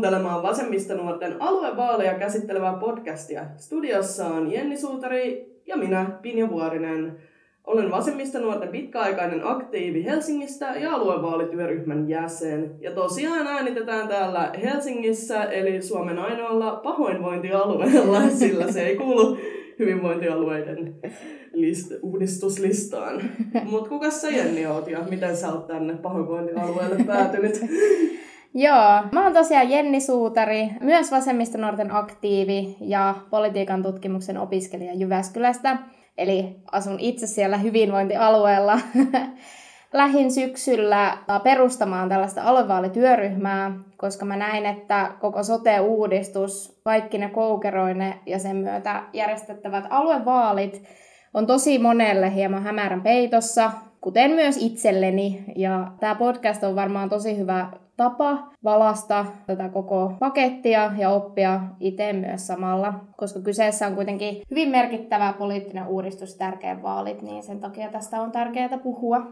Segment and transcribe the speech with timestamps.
[0.00, 3.46] Kuuntelemaan Vasemmistonuorten aluevaaleja käsittelevää podcastia.
[3.56, 7.16] Studiossa on Jenni Suutari ja minä, Pinja Vuorinen.
[7.64, 12.74] Olen Vasemmistonuorten pitkäaikainen aktiivi Helsingistä ja aluevaalityöryhmän jäsen.
[12.78, 19.38] Ja tosiaan äänitetään täällä Helsingissä, eli Suomen ainoalla pahoinvointialueella, sillä se ei kuulu
[19.78, 20.94] hyvinvointialueiden
[21.54, 23.22] list- uudistuslistaan.
[23.70, 27.60] Mutta kuka sä Jenni oot ja miten sä oot tänne pahoinvointialueelle päätynyt?
[28.54, 35.76] Joo, mä oon tosiaan Jenni Suutari, myös vasemmistonuorten aktiivi ja politiikan tutkimuksen opiskelija Jyväskylästä.
[36.18, 38.78] Eli asun itse siellä hyvinvointialueella.
[39.92, 48.38] Lähin syksyllä perustamaan tällaista aluevaalityöryhmää, koska mä näin, että koko sote-uudistus, kaikki ne koukeroine ja
[48.38, 50.82] sen myötä järjestettävät aluevaalit
[51.34, 55.44] on tosi monelle hieman hämärän peitossa, kuten myös itselleni.
[55.56, 57.70] Ja tämä podcast on varmaan tosi hyvä
[58.00, 64.68] tapa valasta tätä koko pakettia ja oppia itse myös samalla, koska kyseessä on kuitenkin hyvin
[64.68, 69.26] merkittävä poliittinen uudistus, tärkeä vaalit, niin sen takia tästä on tärkeää puhua.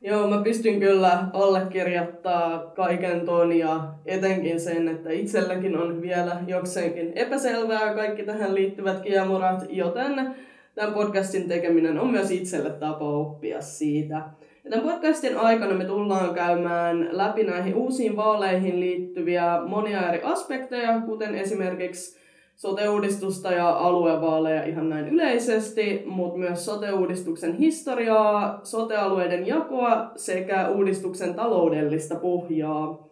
[0.00, 7.12] Joo, mä pystyn kyllä allekirjoittaa kaiken ton ja etenkin sen, että itselläkin on vielä jokseenkin
[7.14, 10.34] epäselvää kaikki tähän liittyvät kiemurat, joten
[10.74, 14.22] tämän podcastin tekeminen on myös itselle tapa oppia siitä.
[14.70, 21.34] Tämän podcastin aikana me tullaan käymään läpi näihin uusiin vaaleihin liittyviä monia eri aspekteja, kuten
[21.34, 22.18] esimerkiksi
[22.56, 32.14] sote-uudistusta ja aluevaaleja ihan näin yleisesti, mutta myös sote-uudistuksen historiaa, sote-alueiden jakoa sekä uudistuksen taloudellista
[32.14, 33.08] pohjaa.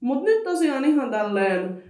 [0.00, 1.82] Mutta nyt tosiaan ihan tälleen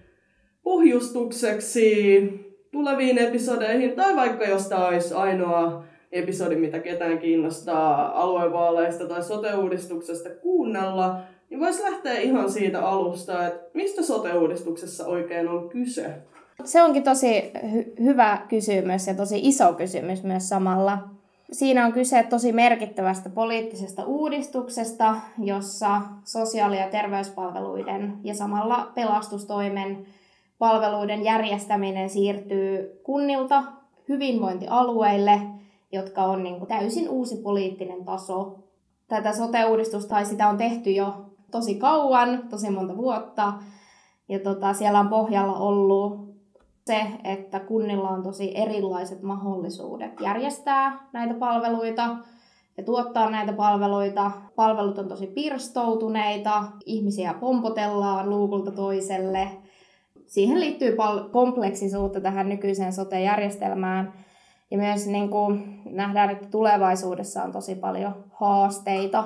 [0.62, 2.30] pohjustukseksi
[2.73, 10.28] tuleviin episodeihin, tai vaikka jos tämä olisi ainoa episodi, mitä ketään kiinnostaa aluevaaleista tai sote-uudistuksesta
[10.30, 11.18] kuunnella,
[11.50, 16.14] niin voisi lähteä ihan siitä alusta, että mistä sote-uudistuksessa oikein on kyse.
[16.64, 20.98] Se onkin tosi hy- hyvä kysymys ja tosi iso kysymys myös samalla.
[21.52, 30.06] Siinä on kyse tosi merkittävästä poliittisesta uudistuksesta, jossa sosiaali- ja terveyspalveluiden ja samalla pelastustoimen
[30.58, 33.62] palveluiden järjestäminen siirtyy kunnilta
[34.08, 35.40] hyvinvointialueille,
[35.92, 38.58] jotka on niin kuin täysin uusi poliittinen taso.
[39.08, 43.52] Tätä sote-uudistusta tai sitä on tehty jo tosi kauan, tosi monta vuotta.
[44.29, 46.36] Ja tota, siellä on pohjalla ollut
[46.86, 52.17] se, että kunnilla on tosi erilaiset mahdollisuudet järjestää näitä palveluita
[52.77, 54.30] ja tuottaa näitä palveluita.
[54.57, 59.48] Palvelut on tosi pirstoutuneita, ihmisiä pompotellaan luukulta toiselle.
[60.27, 64.26] Siihen liittyy pal- kompleksisuutta tähän nykyiseen sote-järjestelmään.
[64.70, 69.24] Ja myös niin kuin nähdään, että tulevaisuudessa on tosi paljon haasteita,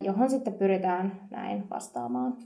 [0.00, 2.36] johon sitten pyritään näin vastaamaan.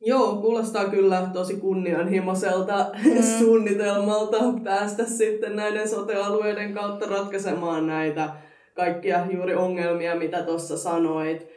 [0.00, 3.22] Joo, kuulostaa kyllä tosi kunnianhimoiselta mm.
[3.38, 8.28] suunnitelmalta päästä sitten näiden sote-alueiden kautta ratkaisemaan näitä
[8.74, 11.48] kaikkia juuri ongelmia, mitä tuossa sanoit.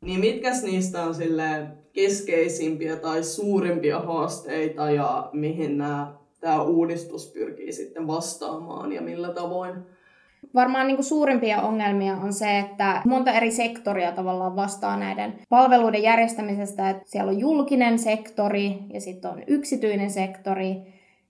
[0.00, 7.72] Niin mitkäs niistä on sille keskeisimpiä tai suurimpia haasteita ja mihin nämä, tämä uudistus pyrkii
[7.72, 9.74] sitten vastaamaan ja millä tavoin?
[10.54, 16.02] Varmaan niin kuin suurimpia ongelmia on se, että monta eri sektoria tavallaan vastaa näiden palveluiden
[16.02, 16.90] järjestämisestä.
[16.90, 20.76] Että siellä on julkinen sektori ja sitten on yksityinen sektori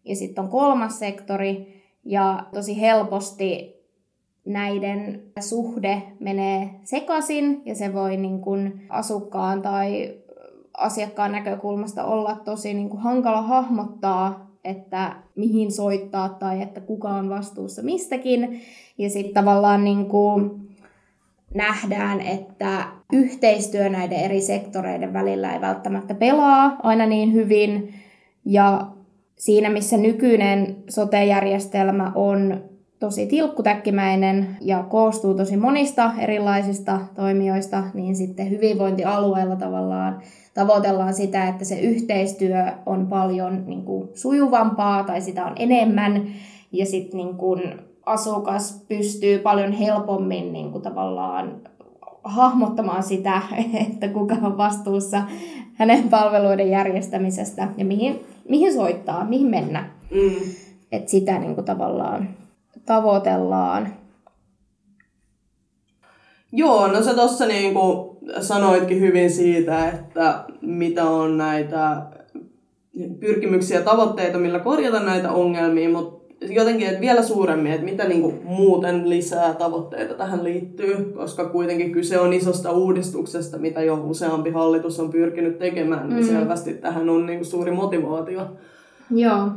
[0.04, 1.80] ja sitten on kolmas sektori.
[2.04, 3.80] Ja tosi helposti
[4.44, 10.14] näiden suhde menee sekaisin ja se voi niin kuin asukkaan tai
[10.76, 17.30] asiakkaan näkökulmasta olla tosi niin kuin hankala hahmottaa että mihin soittaa tai että kuka on
[17.30, 18.60] vastuussa mistäkin.
[18.98, 20.50] Ja sitten tavallaan niin kuin
[21.54, 27.94] nähdään, että yhteistyö näiden eri sektoreiden välillä ei välttämättä pelaa aina niin hyvin.
[28.44, 28.86] Ja
[29.36, 32.69] siinä, missä nykyinen sote-järjestelmä on
[33.00, 40.22] tosi tilkkutäkkimäinen ja koostuu tosi monista erilaisista toimijoista, niin sitten hyvinvointialueella tavallaan
[40.54, 46.26] tavoitellaan sitä, että se yhteistyö on paljon niin kuin, sujuvampaa tai sitä on enemmän
[46.72, 47.62] ja sitten niin kuin,
[48.06, 51.60] asukas pystyy paljon helpommin niin kuin, tavallaan
[52.24, 53.42] hahmottamaan sitä,
[53.88, 55.22] että kuka on vastuussa
[55.74, 59.90] hänen palveluiden järjestämisestä ja mihin, mihin soittaa, mihin mennä.
[60.10, 60.52] Mm.
[60.92, 62.28] Että sitä niin kuin, tavallaan
[62.86, 63.94] tavoitellaan.
[66.52, 72.02] Joo, no se tuossa niinku sanoitkin hyvin siitä, että mitä on näitä
[73.20, 78.22] pyrkimyksiä ja tavoitteita, millä korjata näitä ongelmia, mutta jotenkin että vielä suuremmin, että mitä niin
[78.22, 84.50] kuin muuten lisää tavoitteita tähän liittyy, koska kuitenkin kyse on isosta uudistuksesta, mitä jo useampi
[84.50, 86.28] hallitus on pyrkinyt tekemään, niin mm.
[86.28, 88.46] selvästi tähän on niin kuin suuri motivaatio.
[89.10, 89.48] Joo.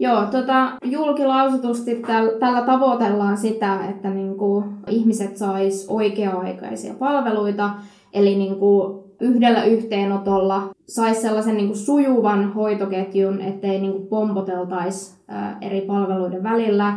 [0.00, 7.70] Joo, tota, julkilausutusti täl, tällä tavoitellaan sitä, että niinku, ihmiset sais oikea-aikaisia palveluita,
[8.12, 15.14] eli niinku, yhdellä yhteenotolla saisi sellaisen niin kuin sujuvan hoitoketjun, ettei niin kuin pompoteltaisi
[15.60, 16.94] eri palveluiden välillä.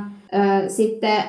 [0.67, 1.23] Sitten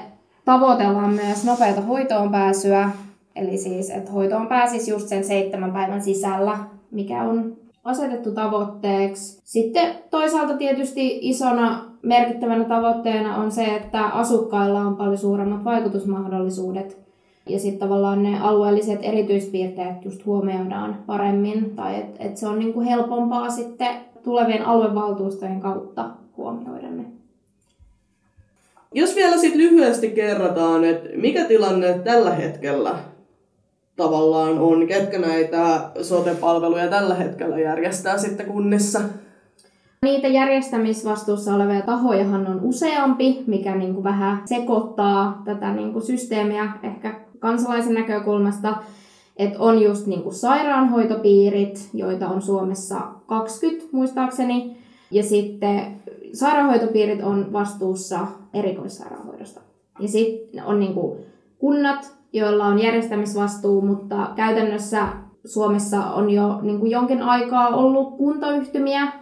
[0.44, 2.90] tavoitellaan myös nopeata hoitoon pääsyä,
[3.36, 6.58] eli siis, että hoitoon pääsisi just sen seitsemän päivän sisällä,
[6.90, 9.40] mikä on asetettu tavoitteeksi.
[9.44, 17.04] Sitten toisaalta tietysti isona merkittävänä tavoitteena on se, että asukkailla on paljon suuremmat vaikutusmahdollisuudet
[17.48, 22.80] ja sitten tavallaan ne alueelliset erityispiirteet just huomioidaan paremmin, tai että et se on niinku
[22.80, 27.04] helpompaa sitten tulevien aluevaltuustojen kautta huomioida ne.
[28.94, 32.94] Jos vielä sitten lyhyesti kerrataan, että mikä tilanne tällä hetkellä
[33.96, 39.00] tavallaan on, ketkä näitä sote-palveluja tällä hetkellä järjestää sitten kunnissa?
[40.02, 46.72] Niitä järjestämisvastuussa olevia tahojahan on useampi, mikä niin kuin vähän sekoittaa tätä niin kuin systeemiä
[46.82, 48.76] ehkä kansalaisen näkökulmasta,
[49.36, 54.76] että on just niin kuin sairaanhoitopiirit, joita on Suomessa 20 muistaakseni,
[55.10, 56.00] ja sitten
[56.32, 58.18] sairaanhoitopiirit on vastuussa
[58.54, 59.60] erikoissairaanhoidosta.
[60.00, 61.18] Ja sitten on niin kuin
[61.58, 65.08] kunnat, joilla on järjestämisvastuu, mutta käytännössä
[65.44, 69.12] Suomessa on jo niin kuin jonkin aikaa ollut kuntayhtymiä,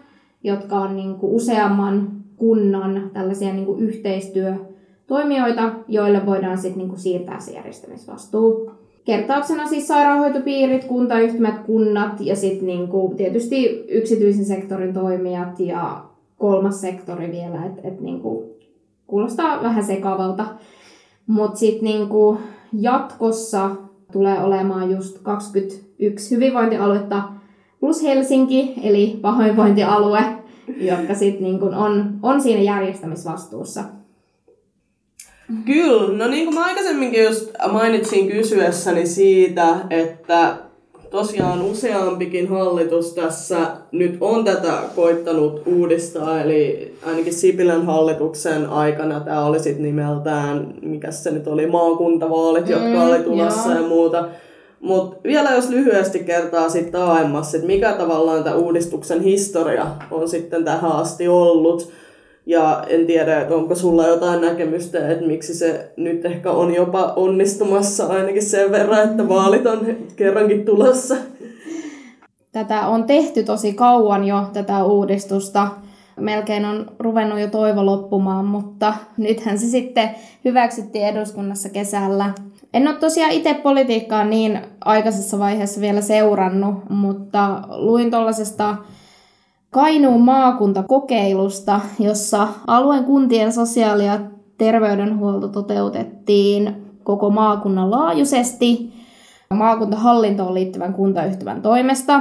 [0.44, 4.54] jotka on niin kuin useamman kunnan tällaisia niin kuin yhteistyö
[5.06, 8.70] toimijoita, joille voidaan sitten niinku siirtää se järjestämisvastuu.
[9.04, 16.04] Kertauksena siis sairaanhoitopiirit, kuntayhtymät, kunnat ja sitten niinku tietysti yksityisen sektorin toimijat ja
[16.38, 18.56] kolmas sektori vielä, että et niinku,
[19.06, 20.46] kuulostaa vähän sekavalta.
[21.26, 22.38] Mutta sitten niinku
[22.72, 23.70] jatkossa
[24.12, 27.22] tulee olemaan just 21 hyvinvointialuetta
[27.80, 30.24] plus Helsinki, eli pahoinvointialue,
[30.80, 33.84] jotka sitten niinku on, on siinä järjestämisvastuussa.
[35.64, 40.56] Kyllä, no niin kuin mä aikaisemminkin just mainitsin kysyessäni siitä, että
[41.12, 43.58] tosiaan useampikin hallitus tässä
[43.92, 51.10] nyt on tätä koittanut uudistaa, eli ainakin Sipilän hallituksen aikana tämä oli sitten nimeltään, mikä
[51.10, 53.82] se nyt oli, maakuntavaalit, mm, jotka oli tulossa joo.
[53.82, 54.28] ja muuta.
[54.80, 60.64] Mutta vielä jos lyhyesti kertaa sitten aiemmassa, että mikä tavallaan tämä uudistuksen historia on sitten
[60.64, 61.92] tähän asti ollut.
[62.46, 68.06] Ja en tiedä, onko sulla jotain näkemystä, että miksi se nyt ehkä on jopa onnistumassa
[68.06, 69.86] ainakin sen verran, että vaalit on
[70.16, 71.14] kerrankin tulossa.
[72.52, 75.68] Tätä on tehty tosi kauan jo, tätä uudistusta.
[76.20, 80.10] Melkein on ruvennut jo toivo loppumaan, mutta nythän se sitten
[80.44, 82.32] hyväksyttiin eduskunnassa kesällä.
[82.74, 88.76] En ole tosiaan itse politiikkaa niin aikaisessa vaiheessa vielä seurannut, mutta luin tuollaisesta
[89.72, 94.20] Kainuun maakuntakokeilusta, jossa alueen kuntien sosiaali- ja
[94.58, 98.92] terveydenhuolto toteutettiin koko maakunnan laajuisesti
[99.54, 102.20] maakuntahallintoon liittyvän kuntayhtymän toimesta.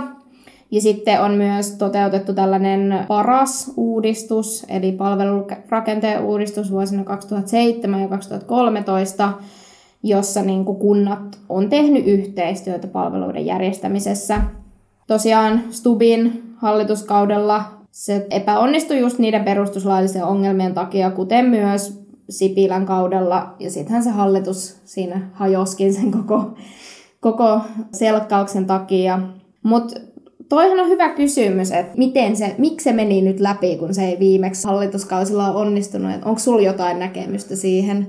[0.72, 9.34] Ja sitten on myös toteutettu tällainen paras uudistus, eli palvelurakenteen uudistus vuosina 2007 ja 2013,
[10.04, 14.42] jossa niin kuin kunnat on tehnyt yhteistyötä palveluiden järjestämisessä.
[15.12, 23.56] Tosiaan Stubin hallituskaudella se epäonnistui just niiden perustuslaillisen ongelmien takia, kuten myös Sipilän kaudella.
[23.60, 26.54] Ja sittenhän se hallitus siinä hajoskin sen koko,
[27.20, 27.62] koko
[27.94, 29.20] selkkauksen takia.
[29.64, 30.00] Mutta
[30.50, 34.20] toihan on hyvä kysymys, että miten se, miksi se meni nyt läpi, kun se ei
[34.20, 36.12] viimeksi hallituskausilla onnistunut.
[36.26, 38.08] Onko sulla jotain näkemystä siihen?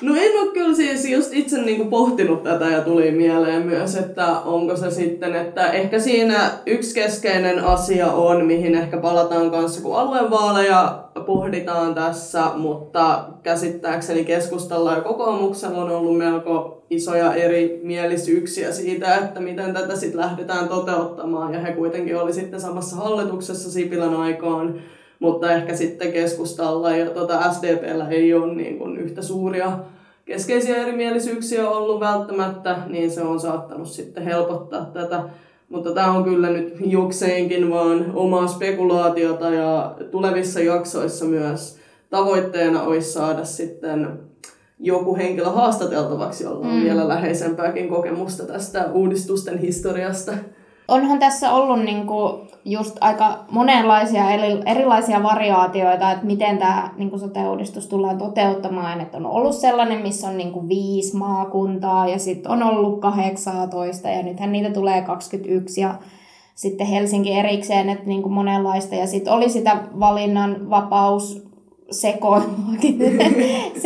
[0.00, 4.26] No en ole kyllä siis just itse niinku pohtinut tätä ja tuli mieleen myös, että
[4.26, 9.98] onko se sitten, että ehkä siinä yksi keskeinen asia on, mihin ehkä palataan kanssa, kun
[9.98, 19.16] aluevaaleja pohditaan tässä, mutta käsittääkseni keskustalla ja kokoomuksella on ollut melko isoja eri mielisyyksiä siitä,
[19.16, 21.54] että miten tätä sitten lähdetään toteuttamaan.
[21.54, 24.80] Ja he kuitenkin oli sitten samassa hallituksessa Sipilän aikaan
[25.20, 29.78] mutta ehkä sitten keskustalla ja tuota SDPllä ei ole niin kuin yhtä suuria
[30.24, 35.22] keskeisiä erimielisyyksiä ollut välttämättä, niin se on saattanut sitten helpottaa tätä.
[35.68, 41.78] Mutta tämä on kyllä nyt jokseenkin vaan omaa spekulaatiota ja tulevissa jaksoissa myös
[42.10, 44.18] tavoitteena olisi saada sitten
[44.78, 46.82] joku henkilö haastateltavaksi, jolla on mm.
[46.82, 50.32] vielä läheisempääkin kokemusta tästä uudistusten historiasta.
[50.90, 54.24] Onhan tässä ollut niinku just aika monenlaisia
[54.66, 59.00] erilaisia variaatioita, että miten tämä niinku sote-uudistus tullaan toteuttamaan.
[59.00, 64.22] Että on ollut sellainen, missä on niinku viisi maakuntaa ja sitten on ollut 18 ja
[64.22, 65.94] nythän niitä tulee 21 ja
[66.54, 68.94] sitten Helsinki erikseen, että niin kuin monenlaista.
[68.94, 71.50] Ja sitten oli sitä valinnan vapaus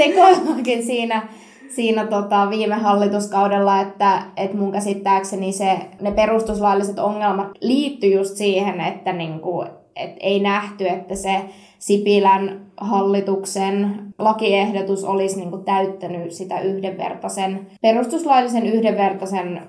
[0.82, 1.28] siinä,
[1.68, 8.80] siinä tota viime hallituskaudella, että, että mun käsittääkseni se, ne perustuslailliset ongelmat liittyy just siihen,
[8.80, 11.40] että niin kuin, et ei nähty, että se
[11.78, 19.60] Sipilän hallituksen lakiehdotus olisi niin kuin täyttänyt sitä yhdenvertaisen, perustuslaillisen yhdenvertaisen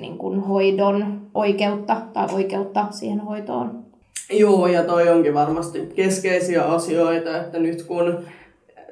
[0.00, 3.84] niin kuin hoidon oikeutta tai oikeutta siihen hoitoon.
[4.30, 8.18] Joo, ja toi onkin varmasti keskeisiä asioita, että nyt kun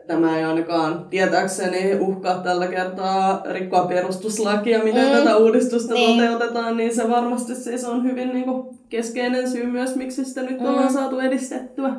[0.06, 5.12] tämä ei ainakaan tietääkseni uhkaa tällä kertaa rikkoa perustuslakia, miten mm.
[5.12, 6.20] tätä uudistusta niin.
[6.20, 10.60] toteutetaan, niin se varmasti siis on hyvin niin kuin, keskeinen syy myös, miksi sitä nyt
[10.60, 10.66] mm.
[10.66, 11.90] ollaan saatu edistettyä.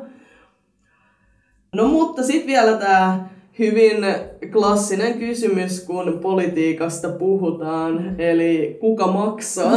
[1.74, 3.96] No mutta sitten vielä tämä hyvin
[4.52, 9.72] klassinen kysymys, kun politiikasta puhutaan, eli kuka maksaa?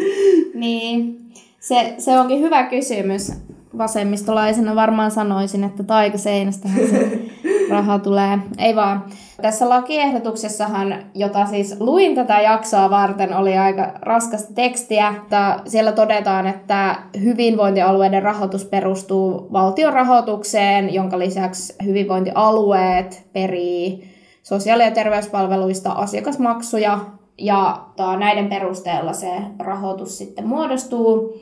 [0.54, 1.18] niin,
[1.60, 3.32] se, se onkin hyvä kysymys.
[3.78, 7.18] Vasemmistolaisena varmaan sanoisin, että taikaseinästä se
[7.70, 8.38] raha tulee.
[8.58, 9.04] Ei vaan.
[9.42, 15.14] Tässä lakiehdotuksessahan, jota siis luin tätä jaksoa varten, oli aika raskasta tekstiä.
[15.66, 25.92] Siellä todetaan, että hyvinvointialueiden rahoitus perustuu valtion rahoitukseen, jonka lisäksi hyvinvointialueet perii sosiaali- ja terveyspalveluista
[25.92, 26.98] asiakasmaksuja,
[27.38, 27.84] ja
[28.18, 31.40] näiden perusteella se rahoitus sitten muodostuu.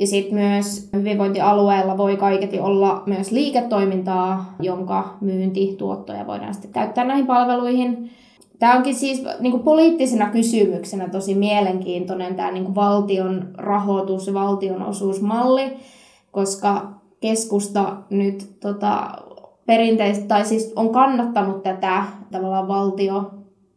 [0.00, 7.26] Ja sitten myös hyvinvointialueella voi kaiketi olla myös liiketoimintaa, jonka myyntituottoja voidaan sitten käyttää näihin
[7.26, 8.10] palveluihin.
[8.58, 14.34] Tämä onkin siis niin kuin poliittisena kysymyksenä tosi mielenkiintoinen tämä niin kuin valtion rahoitus ja
[14.34, 15.76] valtion osuusmalli,
[16.30, 16.90] koska
[17.20, 19.10] keskusta nyt tota,
[19.66, 23.30] perinteisesti, tai siis on kannattanut tätä tavallaan valtio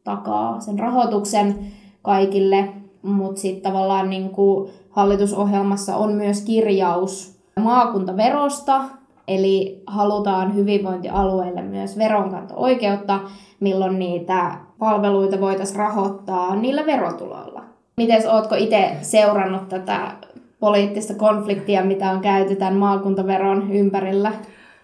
[0.03, 1.55] takaa sen rahoituksen
[2.01, 8.81] kaikille, mutta sitten tavallaan niin kuin hallitusohjelmassa on myös kirjaus maakuntaverosta,
[9.27, 13.19] eli halutaan hyvinvointialueille myös veronkanto-oikeutta,
[13.60, 17.63] milloin niitä palveluita voitaisiin rahoittaa niillä verotuloilla.
[17.98, 20.12] Miten ootko itse seurannut tätä
[20.60, 24.31] poliittista konfliktia, mitä on käyty tämän maakuntaveron ympärillä?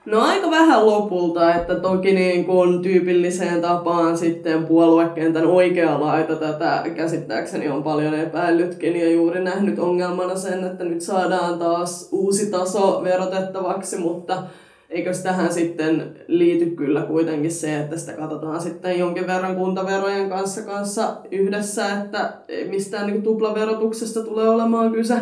[0.09, 6.83] No aika vähän lopulta, että toki niin kuin tyypilliseen tapaan sitten puoluekentän oikea laita tätä
[6.95, 13.01] käsittääkseni on paljon epäillytkin ja juuri nähnyt ongelmana sen, että nyt saadaan taas uusi taso
[13.03, 14.43] verotettavaksi, mutta
[14.89, 20.61] eikö tähän sitten liity kyllä kuitenkin se, että sitä katsotaan sitten jonkin verran kuntaverojen kanssa,
[20.61, 22.33] kanssa yhdessä, että
[22.69, 25.15] mistään niin tuplaverotuksesta tulee olemaan kyse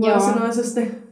[0.00, 0.80] varsinaisesti.
[0.80, 1.03] Joo.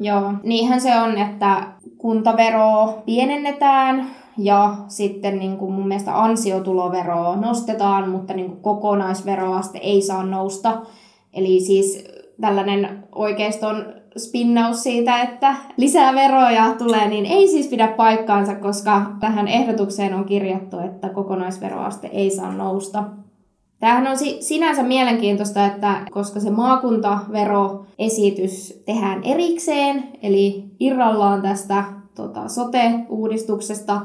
[0.00, 1.62] Joo, niinhän se on, että
[1.98, 4.06] kuntaveroa pienennetään
[4.38, 10.82] ja sitten niin kuin mun mielestä ansiotuloveroa nostetaan, mutta niin kuin kokonaisveroaste ei saa nousta.
[11.34, 12.04] Eli siis
[12.40, 13.84] tällainen oikeiston
[14.18, 20.24] spinnaus siitä, että lisää veroja tulee, niin ei siis pidä paikkaansa, koska tähän ehdotukseen on
[20.24, 23.04] kirjattu, että kokonaisveroaste ei saa nousta.
[23.80, 34.00] Tämähän on sinänsä mielenkiintoista, että koska se maakuntaveroesitys tehdään erikseen, eli irrallaan tästä tota, sote-uudistuksesta,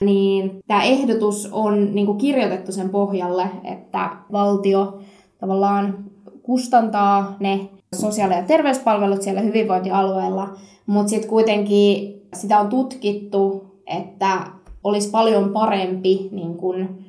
[0.00, 4.98] niin tämä ehdotus on niin kuin kirjoitettu sen pohjalle, että valtio
[5.40, 6.04] tavallaan
[6.42, 10.48] kustantaa ne sosiaali- ja terveyspalvelut siellä hyvinvointialueella,
[10.86, 14.46] mutta sitten kuitenkin sitä on tutkittu, että
[14.84, 17.04] olisi paljon parempi niin kun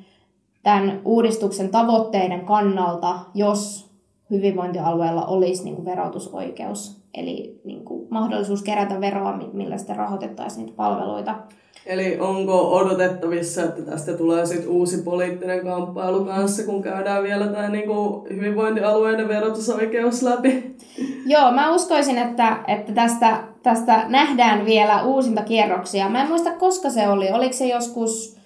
[0.62, 3.90] tämän uudistuksen tavoitteiden kannalta, jos
[4.30, 10.76] hyvinvointialueella olisi niin kuin verotusoikeus, eli niin kuin mahdollisuus kerätä veroa, millä sitten rahoitettaisiin niitä
[10.76, 11.34] palveluita.
[11.86, 17.68] Eli onko odotettavissa, että tästä tulee sitten uusi poliittinen kamppailu kanssa, kun käydään vielä tämä
[17.68, 20.76] niinku hyvinvointialueiden verotusoikeus läpi?
[21.26, 26.08] Joo, mä uskoisin, että, että tästä, tästä nähdään vielä uusinta kierroksia.
[26.08, 27.30] Mä en muista, koska se oli.
[27.32, 28.38] Oliko se joskus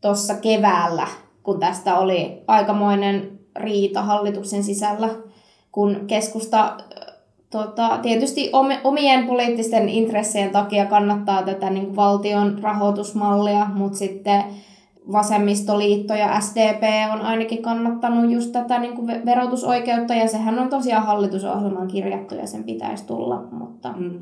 [0.00, 1.06] tuossa keväällä,
[1.42, 5.08] kun tästä oli aikamoinen riita hallituksen sisällä,
[5.72, 6.76] kun keskusta
[7.50, 8.50] tota, tietysti
[8.84, 14.44] omien poliittisten intressien takia kannattaa tätä niin kuin valtion rahoitusmallia, mutta sitten
[15.12, 16.82] vasemmistoliitto ja SDP
[17.12, 22.46] on ainakin kannattanut just tätä niin kuin verotusoikeutta, ja sehän on tosiaan hallitusohjelman kirjattu, ja
[22.46, 23.92] sen pitäisi tulla, mutta...
[23.96, 24.20] Mm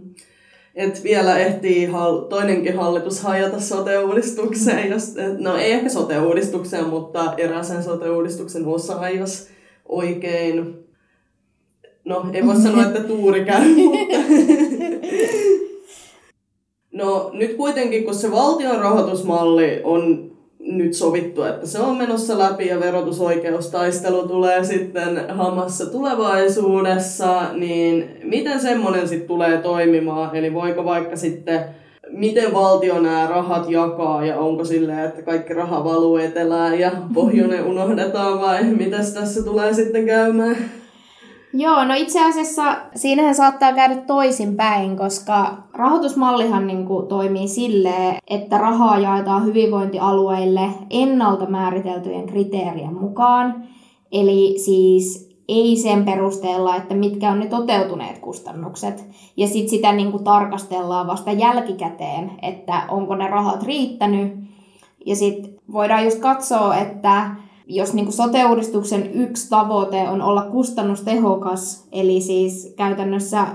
[0.78, 7.82] että vielä ehtii hal- toinenkin hallitus hajata sote-uudistukseen, jos, no ei ehkä sote-uudistukseen, mutta eräsen
[7.82, 9.48] sote-uudistuksen osaan, jos
[9.88, 10.84] oikein.
[12.04, 14.16] No, ei voi sanoa, että tuuri käy, mutta...
[16.92, 20.27] No nyt kuitenkin, kun se valtion rahoitusmalli on
[20.68, 28.60] nyt sovittu, että se on menossa läpi ja verotusoikeustaistelu tulee sitten hamassa tulevaisuudessa, niin miten
[28.60, 30.36] semmoinen sitten tulee toimimaan?
[30.36, 31.60] Eli voiko vaikka sitten,
[32.10, 37.64] miten valtio nämä rahat jakaa ja onko silleen, että kaikki raha valuu etelään ja pohjoinen
[37.70, 40.56] unohdetaan vai mitäs tässä tulee sitten käymään?
[41.52, 48.58] Joo, no itse asiassa siinähän saattaa käydä toisinpäin, koska rahoitusmallihan niin kuin toimii silleen, että
[48.58, 53.64] rahaa jaetaan hyvinvointialueille ennalta määriteltyjen kriteerien mukaan.
[54.12, 59.08] Eli siis ei sen perusteella, että mitkä on ne toteutuneet kustannukset.
[59.36, 64.32] Ja sitten sitä niin kuin tarkastellaan vasta jälkikäteen, että onko ne rahat riittänyt.
[65.06, 67.30] Ja sitten voidaan just katsoa, että
[67.68, 73.46] jos niin sote-uudistuksen yksi tavoite on olla kustannustehokas, eli siis käytännössä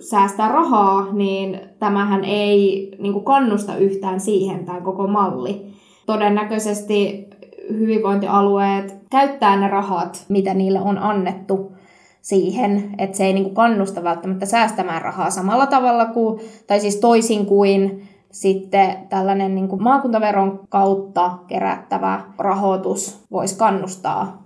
[0.00, 5.66] säästää rahaa, niin tämähän ei niin kannusta yhtään siihen tämä koko malli.
[6.06, 7.26] Todennäköisesti
[7.70, 11.72] hyvinvointialueet käyttää ne rahat, mitä niille on annettu
[12.22, 17.46] siihen, että se ei niin kannusta välttämättä säästämään rahaa samalla tavalla kuin, tai siis toisin
[17.46, 24.44] kuin sitten tällainen niin kuin maakuntaveron kautta kerättävä rahoitus voisi kannustaa.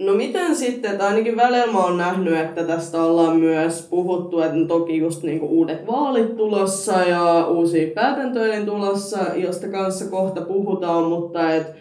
[0.00, 4.98] No miten sitten, että ainakin Välelma on nähnyt, että tästä ollaan myös puhuttu, että toki
[4.98, 11.54] just niin kuin uudet vaalit tulossa ja uusia päätäntöjä tulossa, josta kanssa kohta puhutaan, mutta
[11.54, 11.74] et,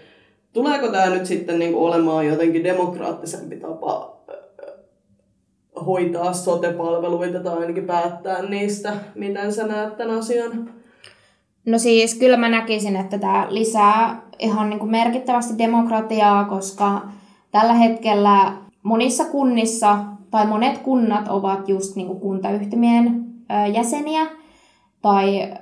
[0.53, 4.17] tuleeko tämä nyt sitten niin kuin olemaan jotenkin demokraattisempi tapa
[5.85, 8.93] hoitaa sote-palveluita tai ainakin päättää niistä?
[9.15, 10.82] Miten sä näet tämän asian?
[11.65, 17.01] No siis kyllä mä näkisin, että tämä lisää ihan niin kuin merkittävästi demokratiaa, koska
[17.51, 18.53] tällä hetkellä
[18.83, 19.99] monissa kunnissa
[20.31, 23.25] tai monet kunnat ovat just niin kuin kuntayhtymien
[23.73, 24.27] jäseniä
[25.01, 25.53] tai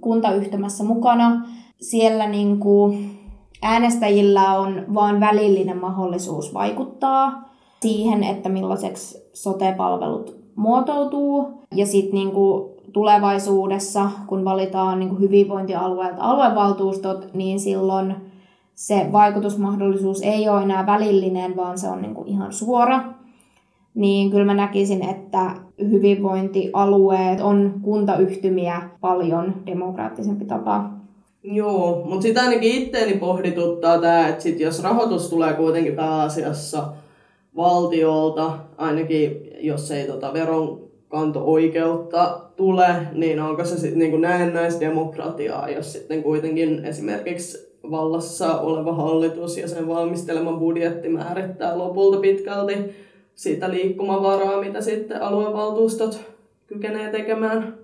[0.00, 1.46] kuntayhtymässä mukana.
[1.80, 3.18] Siellä niin kuin
[3.62, 11.62] äänestäjillä on vain välillinen mahdollisuus vaikuttaa siihen, että millaiseksi sote-palvelut muotoutuu.
[11.74, 12.30] Ja sitten niin
[12.92, 18.14] tulevaisuudessa, kun valitaan niin kuin hyvinvointialueelta aluevaltuustot, niin silloin
[18.74, 23.00] se vaikutusmahdollisuus ei ole enää välillinen, vaan se on niin kuin ihan suora.
[23.94, 25.56] Niin kyllä mä näkisin, että
[25.90, 30.90] hyvinvointialueet on kuntayhtymiä paljon demokraattisempi tapa.
[31.42, 36.92] Joo, mutta sitä ainakin itteeni pohdituttaa tämä, että sit jos rahoitus tulee kuitenkin pääasiassa
[37.56, 45.92] valtiolta, ainakin jos ei tota veron kanto-oikeutta tule, niin onko se sitten niin näennäisdemokratiaa, jos
[45.92, 52.74] sitten kuitenkin esimerkiksi vallassa oleva hallitus ja sen valmistelema budjetti määrittää lopulta pitkälti
[53.34, 56.20] siitä liikkumavaraa, mitä sitten aluevaltuustot
[56.66, 57.74] kykenee tekemään.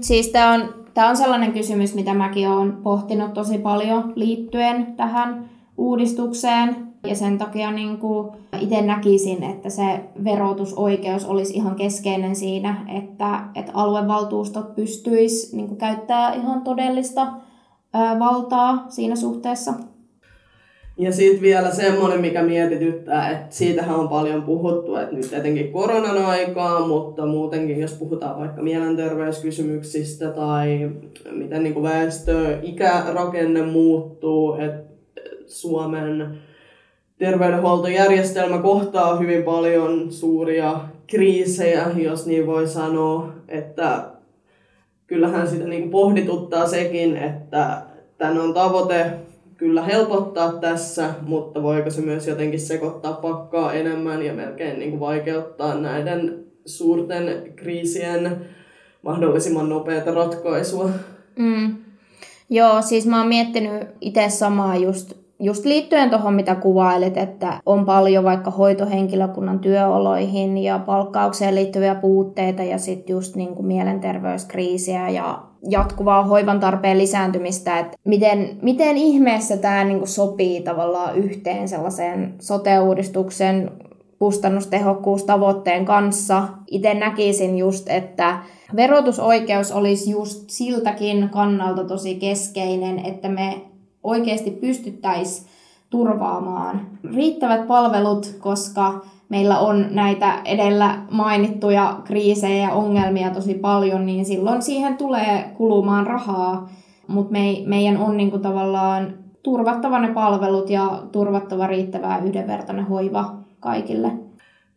[0.00, 0.74] Siis tämä on,
[1.08, 6.76] on sellainen kysymys, mitä mäkin olen pohtinut tosi paljon liittyen tähän uudistukseen.
[7.06, 13.40] Ja sen takia niin kuin itse näkisin, että se verotusoikeus olisi ihan keskeinen siinä, että,
[13.54, 17.26] että aluevaltuustot pystyis niin kuin käyttää ihan todellista
[18.18, 19.74] valtaa siinä suhteessa.
[20.98, 26.26] Ja sitten vielä semmoinen, mikä mietityttää, että siitähän on paljon puhuttu, että nyt etenkin koronan
[26.26, 30.90] aikaa, mutta muutenkin, jos puhutaan vaikka mielenterveyskysymyksistä tai
[31.32, 34.87] miten niin väestö, ikärakenne muuttuu, että
[35.48, 36.38] Suomen
[37.18, 44.04] terveydenhuoltojärjestelmä kohtaa hyvin paljon suuria kriisejä, jos niin voi sanoa, että
[45.06, 47.82] kyllähän sitä niin pohdituttaa sekin, että
[48.18, 49.12] tämän on tavoite
[49.56, 55.00] kyllä helpottaa tässä, mutta voiko se myös jotenkin sekoittaa pakkaa enemmän ja melkein niin kuin
[55.00, 58.36] vaikeuttaa näiden suurten kriisien
[59.02, 60.90] mahdollisimman nopeata ratkaisua.
[61.36, 61.76] Mm.
[62.50, 67.84] Joo, siis mä oon miettinyt itse samaa just just liittyen tuohon, mitä kuvailit, että on
[67.84, 75.42] paljon vaikka hoitohenkilökunnan työoloihin ja palkkaukseen liittyviä puutteita ja sitten just niin kuin mielenterveyskriisiä ja
[75.68, 82.34] jatkuvaa hoivan tarpeen lisääntymistä, että miten, miten ihmeessä tämä niin kuin sopii tavallaan yhteen sellaiseen
[82.38, 83.70] sote-uudistuksen
[84.18, 86.48] kustannustehokkuustavoitteen kanssa.
[86.70, 88.38] Itse näkisin just, että
[88.76, 93.60] verotusoikeus olisi just siltäkin kannalta tosi keskeinen, että me
[94.08, 95.48] oikeasti pystyttäisiin
[95.90, 96.80] turvaamaan
[97.14, 104.62] riittävät palvelut, koska meillä on näitä edellä mainittuja kriisejä ja ongelmia tosi paljon, niin silloin
[104.62, 106.70] siihen tulee kulumaan rahaa,
[107.06, 114.12] mutta me, meidän on niinku tavallaan turvattava ne palvelut ja turvattava riittävää yhdenvertainen hoiva kaikille.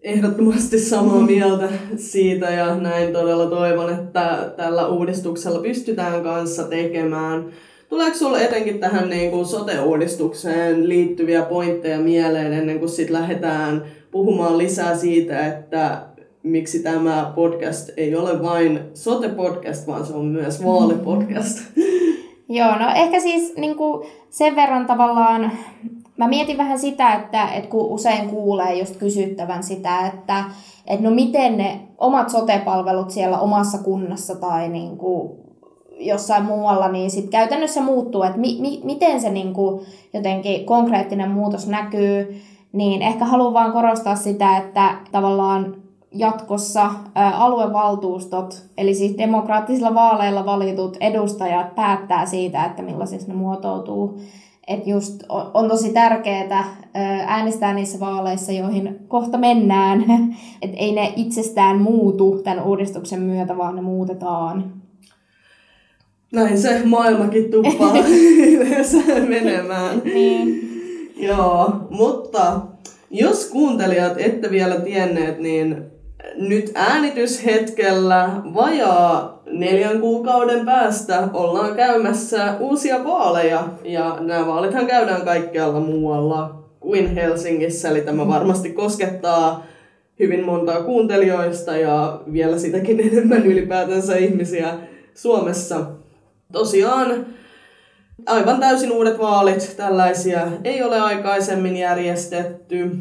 [0.01, 7.45] ehdottomasti samaa mieltä siitä ja näin todella toivon, että tällä uudistuksella pystytään kanssa tekemään.
[7.91, 14.57] Tuleeko sinulle etenkin tähän niin kuin sote-uudistukseen liittyviä pointteja mieleen ennen kuin sitten lähdetään puhumaan
[14.57, 16.01] lisää siitä, että
[16.43, 21.59] miksi tämä podcast ei ole vain sote-podcast, vaan se on myös vaalipodcast?
[22.49, 25.51] Joo, no ehkä siis niin kuin sen verran tavallaan,
[26.17, 30.43] mä mietin vähän sitä, että, että kun usein kuulee just kysyttävän sitä, että,
[30.87, 35.40] että no miten ne omat sote-palvelut siellä omassa kunnassa tai niin kuin
[36.01, 41.31] jossain muualla, niin sit käytännössä muuttuu, että mi, mi, miten se niin kuin jotenkin konkreettinen
[41.31, 42.41] muutos näkyy,
[42.73, 45.75] niin ehkä haluan vaan korostaa sitä, että tavallaan
[46.11, 54.19] jatkossa aluevaltuustot, eli siis demokraattisilla vaaleilla valitut edustajat päättää siitä, että millaisiksi ne muotoutuu.
[54.67, 56.65] Että just on tosi tärkeää
[57.27, 60.05] äänestää niissä vaaleissa, joihin kohta mennään.
[60.61, 64.81] Että ei ne itsestään muutu tämän uudistuksen myötä, vaan ne muutetaan.
[66.31, 67.93] Näin se maailmakin tuppaa
[68.53, 70.01] yleensä menemään.
[70.03, 70.71] Niin.
[71.17, 72.61] Joo, mutta
[73.09, 75.85] jos kuuntelijat ette vielä tienneet, niin
[76.35, 83.67] nyt äänityshetkellä vajaa neljän kuukauden päästä ollaan käymässä uusia vaaleja.
[83.83, 89.63] Ja nämä vaalithan käydään kaikkialla muualla kuin Helsingissä, eli tämä varmasti koskettaa
[90.19, 94.73] hyvin montaa kuuntelijoista ja vielä sitäkin enemmän ylipäätänsä ihmisiä
[95.15, 96.00] Suomessa.
[96.51, 97.25] Tosiaan
[98.27, 102.91] aivan täysin uudet vaalit, tällaisia ei ole aikaisemmin järjestetty.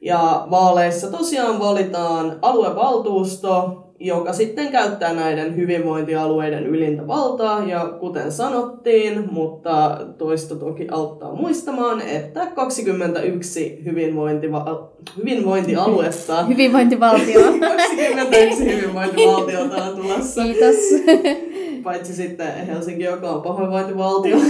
[0.00, 7.64] Ja vaaleissa tosiaan valitaan aluevaltuusto, joka sitten käyttää näiden hyvinvointialueiden ylintä valtaa.
[7.64, 16.42] Ja kuten sanottiin, mutta toista toki auttaa muistamaan, että 21 hyvinvointiva- hyvinvointialuetta...
[16.48, 17.40] Hyvinvointivaltio.
[17.60, 20.42] 21 hyvinvointivaltiota on tulossa.
[20.42, 20.76] Kiitos.
[21.82, 24.36] Paitsi sitten Helsinki, joka on pahoinvointivaltio.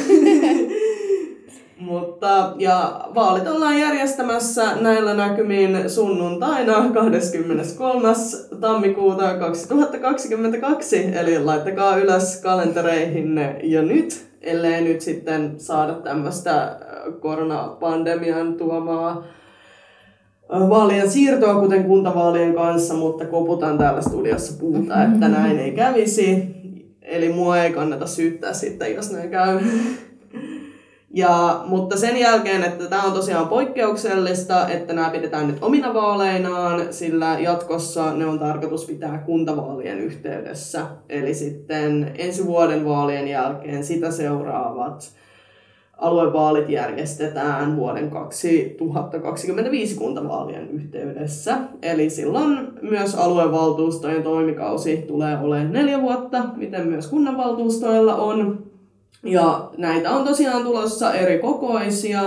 [1.80, 8.08] Mutta, ja vaalit ollaan järjestämässä näillä näkymin sunnuntaina 23.
[8.60, 16.76] tammikuuta 2022, eli laittakaa ylös kalentereihinne jo nyt, ellei nyt sitten saada tämmöistä
[17.20, 19.24] koronapandemian tuomaa
[20.50, 26.59] vaalien siirtoa, kuten kuntavaalien kanssa, mutta koputan täällä studiossa puuta, että näin ei kävisi.
[27.10, 29.60] Eli mua ei kannata syyttää sitten, jos näin käy.
[31.14, 36.92] Ja, mutta sen jälkeen, että tämä on tosiaan poikkeuksellista, että nämä pidetään nyt omina vaaleinaan,
[36.94, 40.86] sillä jatkossa ne on tarkoitus pitää kuntavaalien yhteydessä.
[41.08, 45.12] Eli sitten ensi vuoden vaalien jälkeen sitä seuraavat
[46.00, 51.58] aluevaalit järjestetään vuoden 2025 kuntavaalien yhteydessä.
[51.82, 58.62] Eli silloin myös aluevaltuustojen toimikausi tulee olemaan neljä vuotta, miten myös kunnanvaltuustoilla on.
[59.24, 62.22] Ja näitä on tosiaan tulossa eri kokoisia,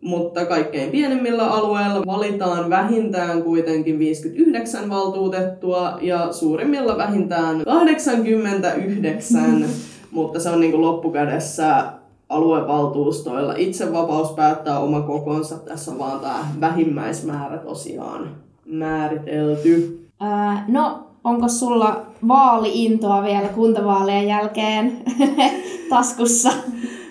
[0.00, 9.64] mutta kaikkein pienimmillä alueilla valitaan vähintään kuitenkin 59 valtuutettua ja suurimmilla vähintään 89,
[10.10, 11.84] mutta se on niin kuin loppukädessä
[12.28, 15.58] aluevaltuustoilla itse vapaus päättää oma kokonsa.
[15.58, 18.30] Tässä on vaan tämä vähimmäismäärä tosiaan
[18.66, 20.06] määritelty.
[20.20, 25.04] Ää, no, onko sulla vaaliintoa vielä kuntavaalien jälkeen
[25.90, 26.50] taskussa?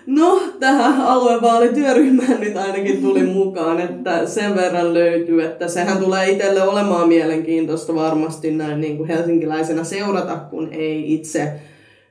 [0.06, 6.63] No, tähän aluevaalityöryhmään nyt ainakin tuli mukaan, että sen verran löytyy, että sehän tulee itselle
[6.63, 11.51] olemaan mielenkiintoista varmasti näin niin kuin helsinkiläisenä seurata, kun ei itse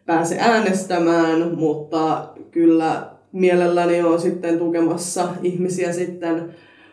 [0.06, 6.48] pääse äänestämään, mutta kyllä mielelläni on sitten tukemassa ihmisiä sitten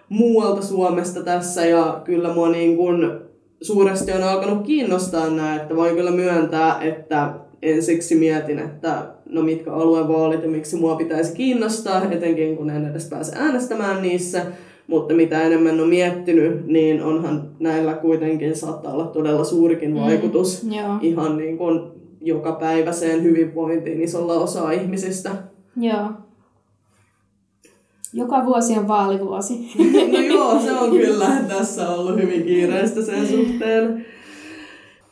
[0.10, 3.12] muualta Suomesta tässä ja kyllä mua niin kuin
[3.62, 9.74] suuresti on alkanut kiinnostaa nämä, että voin kyllä myöntää, että ensiksi mietin, että no mitkä
[9.74, 14.46] aluevaalit ja miksi mua pitäisi kiinnostaa, etenkin kun en edes pääse äänestämään niissä.
[14.88, 20.64] Mutta mitä enemmän on miettinyt, niin onhan näillä kuitenkin saattaa olla todella suurikin mm, vaikutus
[20.64, 20.72] mm,
[21.02, 21.82] ihan niin kuin
[22.22, 25.32] joka päiväiseen hyvinvointiin isolla osaa ihmisistä.
[25.78, 26.10] Joo.
[28.14, 29.72] Joka vuosi on vaalivuosi.
[30.12, 34.06] no joo, se on kyllä tässä ollut hyvin kiireistä sen suhteen.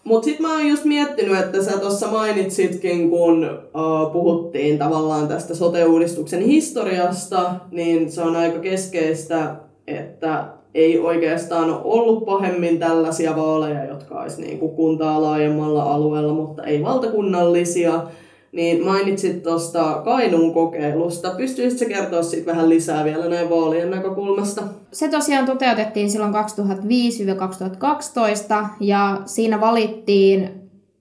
[0.04, 5.56] Mutta sitten mä oon just miettinyt, että sä tuossa mainitsitkin, kun uh, puhuttiin tavallaan tästä
[5.56, 9.56] sote-uudistuksen historiasta, niin se on aika keskeistä,
[9.88, 16.64] että ei oikeastaan ole ollut pahemmin tällaisia vaaleja, jotka olisi niin kuntaa laajemmalla alueella, mutta
[16.64, 18.04] ei valtakunnallisia.
[18.52, 21.30] Niin mainitsit tuosta Kainuun kokeilusta.
[21.38, 24.64] Pystyisitkö kertoa siitä vähän lisää vielä näin vaalien näkökulmasta?
[24.92, 26.38] Se tosiaan toteutettiin silloin 2005-2012
[28.80, 30.50] ja siinä valittiin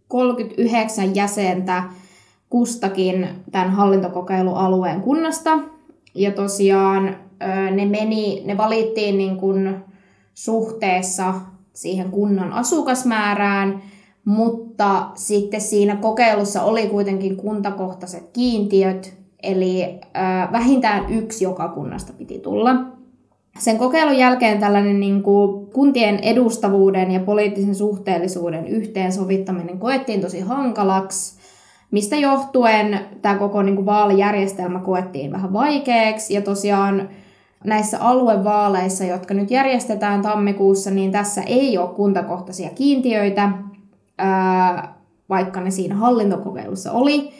[0.09, 1.83] 39 jäsentä
[2.51, 5.59] kustakin tämän hallintokokeilualueen kunnasta.
[6.15, 7.17] Ja tosiaan
[7.71, 9.77] ne, meni, ne valittiin niin kuin
[10.35, 11.35] suhteessa
[11.73, 13.83] siihen kunnan asukasmäärään,
[14.29, 20.01] mutta sitten siinä kokeilussa oli kuitenkin kuntakohtaiset kiintiöt, eli
[20.53, 22.75] vähintään yksi joka kunnasta piti tulla.
[23.59, 31.38] Sen kokeilun jälkeen tällainen niin kuin kuntien edustavuuden ja poliittisen suhteellisuuden yhteensovittaminen koettiin tosi hankalaksi,
[31.91, 36.35] mistä johtuen tämä koko niin kuin vaalijärjestelmä koettiin vähän vaikeaksi.
[36.35, 37.09] Ja tosiaan
[37.64, 43.53] näissä aluevaaleissa, jotka nyt järjestetään tammikuussa, niin tässä ei ole kuntakohtaisia kiintiöitä,
[45.29, 47.31] vaikka ne siinä hallintokokeilussa oli.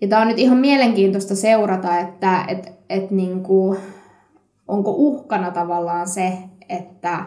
[0.00, 3.78] Ja tämä on nyt ihan mielenkiintoista seurata, että et, et niin kuin,
[4.68, 6.32] onko uhkana tavallaan se,
[6.68, 7.24] että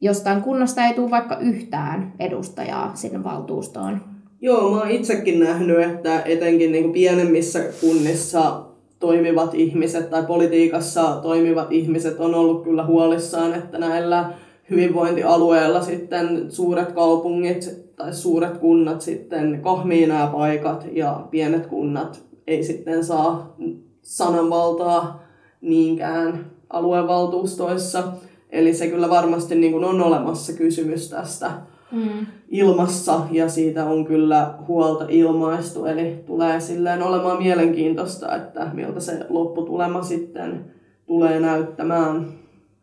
[0.00, 4.00] jostain kunnasta ei tule vaikka yhtään edustajaa sinne valtuustoon.
[4.40, 8.62] Joo, mä oon itsekin nähnyt, että etenkin niin kuin pienemmissä kunnissa
[8.98, 14.32] toimivat ihmiset tai politiikassa toimivat ihmiset on ollut kyllä huolissaan, että näillä
[14.72, 22.64] hyvinvointialueilla sitten suuret kaupungit tai suuret kunnat sitten kahmii nämä paikat ja pienet kunnat ei
[22.64, 23.56] sitten saa
[24.02, 25.22] sananvaltaa
[25.60, 28.02] niinkään aluevaltuustoissa.
[28.50, 31.50] Eli se kyllä varmasti niin kuin on olemassa kysymys tästä
[31.92, 32.26] mm.
[32.48, 35.86] ilmassa ja siitä on kyllä huolta ilmaistu.
[35.86, 40.64] Eli tulee silleen olemaan mielenkiintoista, että miltä se lopputulema sitten
[41.06, 42.26] tulee näyttämään.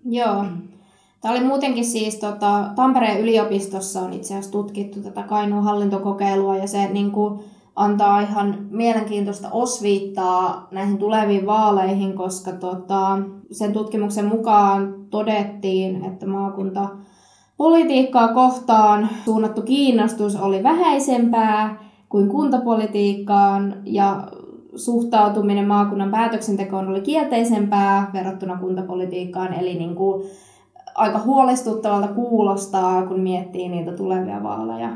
[0.06, 0.46] Joo.
[1.22, 6.68] Tämä oli muutenkin siis, tota, Tampereen yliopistossa on itse asiassa tutkittu tätä Kainuun hallintokokeilua ja
[6.68, 7.40] se niin kuin,
[7.76, 13.20] antaa ihan mielenkiintoista osviittaa näihin tuleviin vaaleihin, koska tota,
[13.52, 16.90] sen tutkimuksen mukaan todettiin, että maakunta
[17.58, 24.28] politiikkaa kohtaan suunnattu kiinnostus oli vähäisempää kuin kuntapolitiikkaan ja
[24.76, 30.24] suhtautuminen maakunnan päätöksentekoon oli kielteisempää verrattuna kuntapolitiikkaan, eli niin kuin
[31.00, 34.90] aika huolestuttavalta kuulostaa, kun miettii niitä tulevia vaaleja.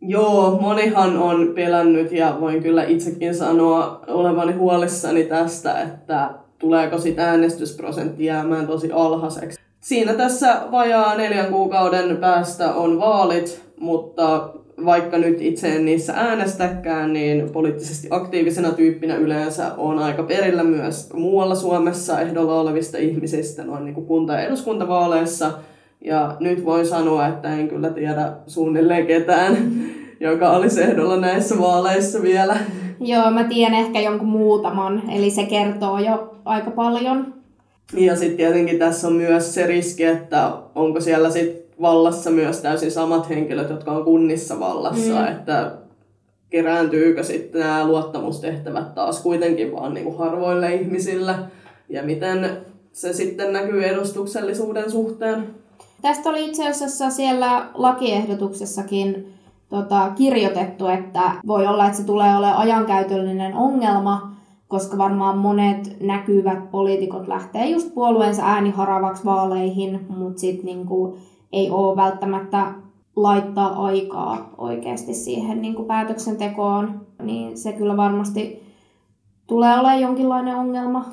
[0.00, 7.30] Joo, monihan on pelännyt ja voin kyllä itsekin sanoa olevani huolissani tästä, että tuleeko sitä
[7.30, 9.60] äänestysprosentti jäämään tosi alhaiseksi.
[9.80, 14.48] Siinä tässä vajaa neljän kuukauden päästä on vaalit, mutta
[14.84, 21.12] vaikka nyt itse en niissä äänestäkään, niin poliittisesti aktiivisena tyyppinä yleensä on aika perillä myös
[21.12, 25.52] muualla Suomessa ehdolla olevista ihmisistä noin niin kuin kunta- ja eduskuntavaaleissa.
[26.04, 29.56] Ja nyt voin sanoa, että en kyllä tiedä suunnilleen ketään,
[30.20, 32.56] joka olisi ehdolla näissä vaaleissa vielä.
[33.00, 37.34] Joo, mä tiedän ehkä jonkun muutaman, eli se kertoo jo aika paljon.
[37.96, 42.92] Ja sitten tietenkin tässä on myös se riski, että onko siellä sitten vallassa myös täysin
[42.92, 45.26] samat henkilöt, jotka on kunnissa vallassa, mm.
[45.26, 45.72] että
[46.50, 51.34] kerääntyykö sitten nämä luottamustehtävät taas kuitenkin vaan niin kuin harvoille ihmisille
[51.88, 52.50] ja miten
[52.92, 55.54] se sitten näkyy edustuksellisuuden suhteen.
[56.02, 59.34] Tästä oli itse asiassa siellä lakiehdotuksessakin
[59.68, 64.36] tota, kirjoitettu, että voi olla, että se tulee olemaan ajankäytöllinen ongelma,
[64.68, 71.18] koska varmaan monet näkyvät poliitikot lähtee just puolueensa ääniharavaksi vaaleihin, mutta sitten niinku
[71.52, 72.72] ei ole välttämättä
[73.16, 78.62] laittaa aikaa oikeasti siihen niinku päätöksentekoon, niin se kyllä varmasti
[79.46, 81.04] tulee olemaan jonkinlainen ongelma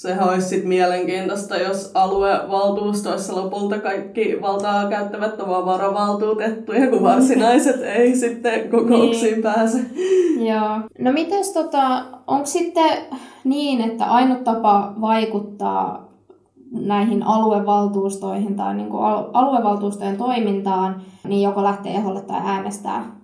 [0.00, 8.16] sehän olisi sit mielenkiintoista, jos aluevaltuustoissa lopulta kaikki valtaa käyttävät ovat varavaltuutettuja, kun varsinaiset ei
[8.16, 9.42] sitten kokouksiin niin.
[9.42, 9.78] pääse.
[10.38, 10.80] Joo.
[10.98, 12.98] No mites tota, onko sitten
[13.44, 16.09] niin, että ainut tapa vaikuttaa
[16.72, 19.02] näihin aluevaltuustoihin tai niin kuin
[19.32, 23.20] aluevaltuustojen toimintaan, niin joko lähtee eholle tai äänestää?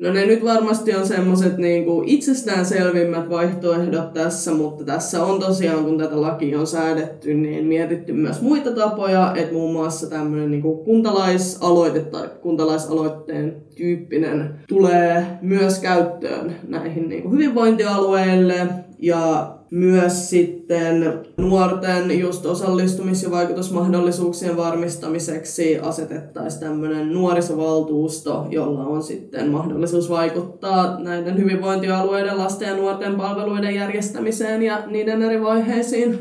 [0.00, 5.98] No ne nyt varmasti on semmoiset niin itsestäänselvimmät vaihtoehdot tässä, mutta tässä on tosiaan, kun
[5.98, 12.00] tätä lakia on säädetty, niin mietitty myös muita tapoja, että muun muassa tämmöinen niin kuntalaisaloite
[12.00, 18.68] tai kuntalaisaloitteen tyyppinen tulee myös käyttöön näihin niin hyvinvointialueille.
[18.98, 29.50] Ja myös sitten nuorten just osallistumis- ja vaikutusmahdollisuuksien varmistamiseksi asetettaisiin tämmöinen nuorisovaltuusto, jolla on sitten
[29.50, 36.18] mahdollisuus vaikuttaa näiden hyvinvointialueiden lasten ja nuorten palveluiden järjestämiseen ja niiden eri vaiheisiin.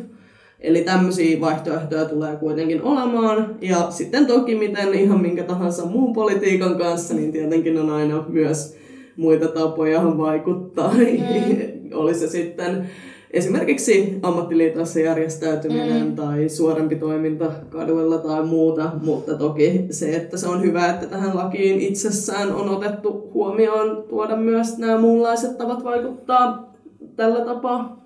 [0.59, 3.55] Eli tämmöisiä vaihtoehtoja tulee kuitenkin olemaan.
[3.61, 8.75] Ja sitten toki miten ihan minkä tahansa muun politiikan kanssa, niin tietenkin on aina myös
[9.17, 10.93] muita tapoja vaikuttaa.
[10.93, 11.93] Mm.
[11.93, 12.89] Oli se sitten
[13.31, 16.15] esimerkiksi ammattiliitossa järjestäytyminen mm.
[16.15, 21.37] tai suorempi toiminta kaduilla tai muuta, mutta toki se, että se on hyvä, että tähän
[21.37, 26.73] lakiin itsessään on otettu huomioon tuoda myös nämä muunlaiset tavat vaikuttaa
[27.15, 27.99] tällä tapaa.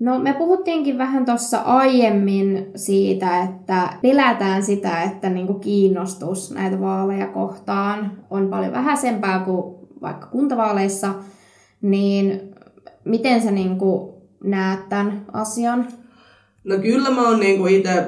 [0.00, 7.26] No me puhuttiinkin vähän tuossa aiemmin siitä, että pelätään sitä, että niinku kiinnostus näitä vaaleja
[7.26, 11.14] kohtaan on paljon vähäisempää kuin vaikka kuntavaaleissa,
[11.82, 12.51] niin
[13.04, 15.86] miten sä niinku näet tämän asian?
[16.64, 18.06] No kyllä mä oon niinku itse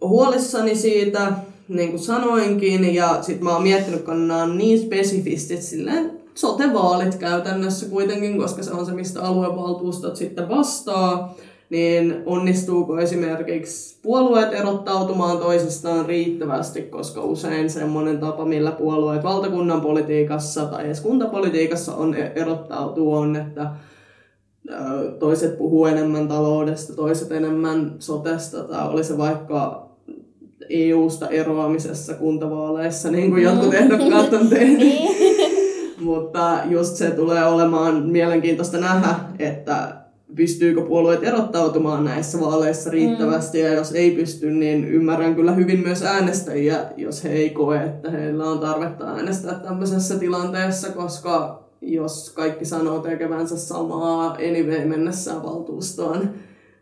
[0.00, 1.32] huolissani siitä,
[1.68, 7.14] niin kuin sanoinkin, ja sitten mä oon miettinyt, kun nämä on niin spesifisti, silleen sote-vaalit
[7.14, 11.34] käytännössä kuitenkin, koska se on se, mistä aluevaltuustot sitten vastaa,
[11.70, 20.64] niin onnistuuko esimerkiksi puolueet erottautumaan toisistaan riittävästi, koska usein semmoinen tapa, millä puolueet valtakunnan politiikassa
[20.64, 23.70] tai edes kuntapolitiikassa on e- erottautuu, on, että
[25.18, 29.88] toiset puhuu enemmän taloudesta, toiset enemmän sotesta, tai oli se vaikka
[30.68, 33.74] EU-sta eroamisessa kuntavaaleissa, niin kuin jotkut mm.
[33.74, 34.78] ehdokkaat on tehnyt.
[34.78, 35.54] Niin.
[36.00, 40.04] Mutta just se tulee olemaan mielenkiintoista nähdä, että
[40.36, 43.64] pystyykö puolueet erottautumaan näissä vaaleissa riittävästi, mm.
[43.64, 48.10] ja jos ei pysty, niin ymmärrän kyllä hyvin myös äänestäjiä, jos he ei koe, että
[48.10, 56.30] heillä on tarvetta äänestää tämmöisessä tilanteessa, koska jos kaikki sanoo tekevänsä samaa anyway mennessään valtuustoon,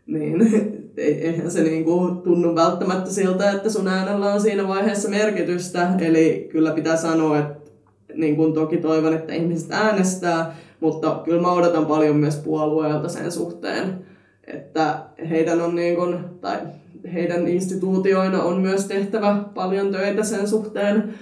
[0.05, 0.41] niin
[0.97, 5.89] eihän se niinku tunnu välttämättä siltä, että sun äänellä on siinä vaiheessa merkitystä.
[5.99, 7.73] Eli kyllä pitää sanoa, että
[8.13, 13.31] niin kuin toki toivon, että ihmiset äänestää, mutta kyllä mä odotan paljon myös puolueelta sen
[13.31, 14.05] suhteen,
[14.47, 16.57] että heidän on niin kuin, tai
[17.13, 21.13] heidän instituutioina on myös tehtävä paljon töitä sen suhteen,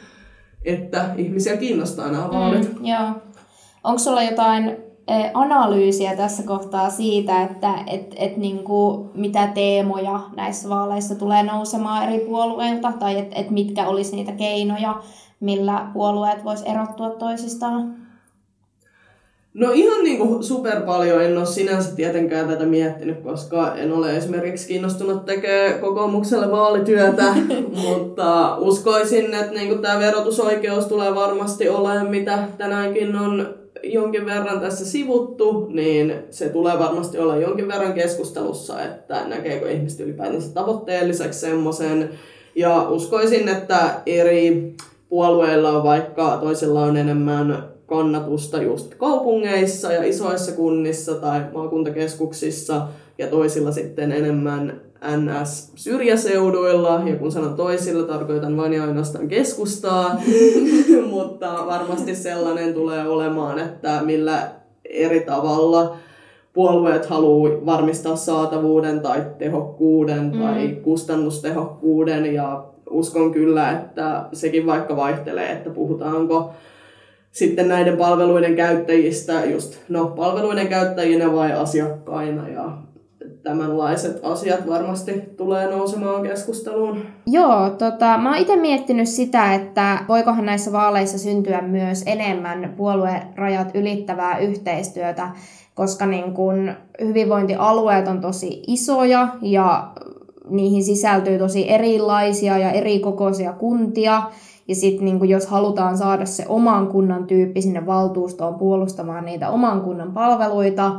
[0.65, 2.79] että ihmisiä kiinnostaa nämä vaalit.
[2.79, 3.30] Mm, joo.
[3.83, 4.69] Onko sulla jotain
[5.07, 12.09] e, analyysiä tässä kohtaa siitä, että et, et niinku, mitä teemoja näissä vaaleissa tulee nousemaan
[12.09, 15.01] eri puolueilta, tai että et mitkä olisi niitä keinoja,
[15.39, 18.01] millä puolueet vois erottua toisistaan?
[19.53, 24.17] No ihan niin kuin super paljon en ole sinänsä tietenkään tätä miettinyt, koska en ole
[24.17, 27.23] esimerkiksi kiinnostunut tekemään kokoomukselle vaalityötä,
[27.87, 34.59] mutta uskoisin, että niin kuin tämä verotusoikeus tulee varmasti olemaan, mitä tänäänkin on jonkin verran
[34.59, 41.39] tässä sivuttu, niin se tulee varmasti olla jonkin verran keskustelussa, että näkeekö ihmiset ylipäätänsä tavoitteelliseksi
[41.39, 42.09] semmoisen.
[42.55, 44.73] Ja uskoisin, että eri
[45.09, 53.27] puolueilla on vaikka toisella on enemmän kannatusta just kaupungeissa ja isoissa kunnissa tai maakuntakeskuksissa ja
[53.27, 60.21] toisilla sitten enemmän NS-syrjäseuduilla, ja kun sanon toisilla, tarkoitan vain ja ainoastaan keskustaa,
[61.09, 64.51] mutta varmasti sellainen tulee olemaan, että millä
[64.85, 65.95] eri tavalla
[66.53, 70.41] puolueet haluaa varmistaa saatavuuden tai tehokkuuden mm.
[70.41, 76.53] tai kustannustehokkuuden, ja uskon kyllä, että sekin vaikka vaihtelee, että puhutaanko
[77.31, 82.49] sitten näiden palveluiden käyttäjistä just no, palveluiden käyttäjinä vai asiakkaina.
[82.49, 82.77] Ja
[83.43, 87.01] tämänlaiset asiat varmasti tulee nousemaan keskusteluun.
[87.27, 93.71] Joo, tota, mä oon itse miettinyt sitä, että voikohan näissä vaaleissa syntyä myös enemmän puoluerajat
[93.73, 95.29] ylittävää yhteistyötä,
[95.75, 99.91] koska niin kun hyvinvointialueet on tosi isoja ja
[100.49, 104.23] niihin sisältyy tosi erilaisia ja eri kokoisia kuntia,
[104.67, 109.81] ja sitten niin jos halutaan saada se oman kunnan tyyppi sinne valtuustoon puolustamaan niitä oman
[109.81, 110.91] kunnan palveluita,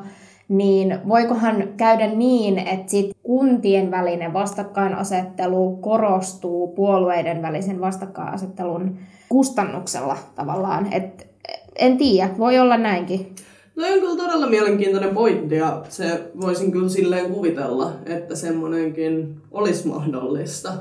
[0.53, 10.93] niin voikohan käydä niin, että sit kuntien välinen vastakkainasettelu korostuu puolueiden välisen vastakkainasettelun kustannuksella tavallaan.
[10.93, 11.27] Et
[11.77, 13.35] en tiedä, voi olla näinkin.
[13.77, 19.88] No on kyllä todella mielenkiintoinen pointti ja se voisin kyllä silleen kuvitella, että semmoinenkin olisi
[19.88, 20.73] mahdollista.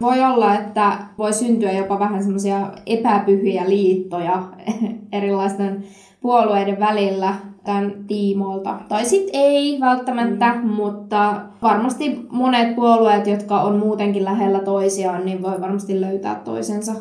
[0.00, 4.42] Voi olla, että voi syntyä jopa vähän semmoisia epäpyhiä liittoja
[5.12, 5.84] erilaisten
[6.20, 7.34] puolueiden välillä
[7.64, 8.78] tämän tiimoilta.
[8.88, 10.68] Tai sitten ei välttämättä, mm.
[10.68, 16.92] mutta varmasti monet puolueet, jotka on muutenkin lähellä toisiaan, niin voi varmasti löytää toisensa.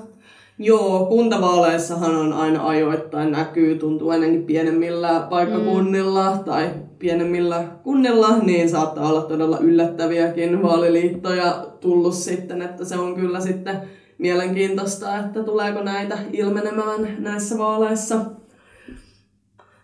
[0.60, 6.43] Joo, kuntavaaleissahan on aina ajoittain näkyy, tuntuu ainakin pienemmillä paikkakunnilla mm.
[6.43, 6.70] tai
[7.00, 13.78] pienemmillä kunnilla, niin saattaa olla todella yllättäviäkin vaaliliittoja tullut sitten, että se on kyllä sitten
[14.18, 18.18] mielenkiintoista, että tuleeko näitä ilmenemään näissä vaaleissa.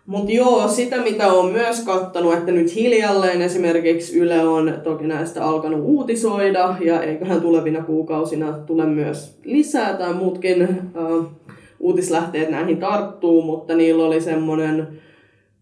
[0.06, 5.44] Mutta joo, sitä mitä on myös kattanut, että nyt hiljalleen esimerkiksi Yle on toki näistä
[5.44, 11.26] alkanut uutisoida, ja eiköhän tulevina kuukausina tule myös lisää tai muutkin uh,
[11.80, 14.88] uutislähteet näihin tarttuu, mutta niillä oli semmoinen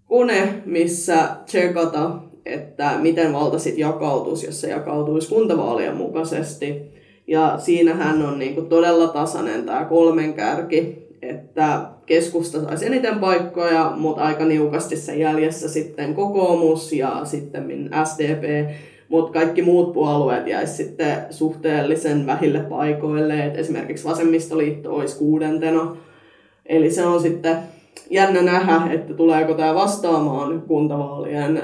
[0.06, 2.10] kone, missä tsekata,
[2.46, 6.82] että miten valta sitten jakautuisi, jos se jakautuisi kuntavaalien mukaisesti.
[7.26, 14.22] Ja siinähän on niinku todella tasainen tämä kolmen kärki, että keskusta saisi eniten paikkoja, mutta
[14.22, 18.70] aika niukasti sen jäljessä sitten kokoomus ja sitten SDP,
[19.08, 25.96] mutta kaikki muut puolueet jäisi sitten suhteellisen vähille paikoille, että esimerkiksi vasemmistoliitto olisi kuudentena.
[26.66, 27.56] Eli se on sitten
[28.10, 31.62] jännä nähdä, että tuleeko tämä vastaamaan kuntavaalien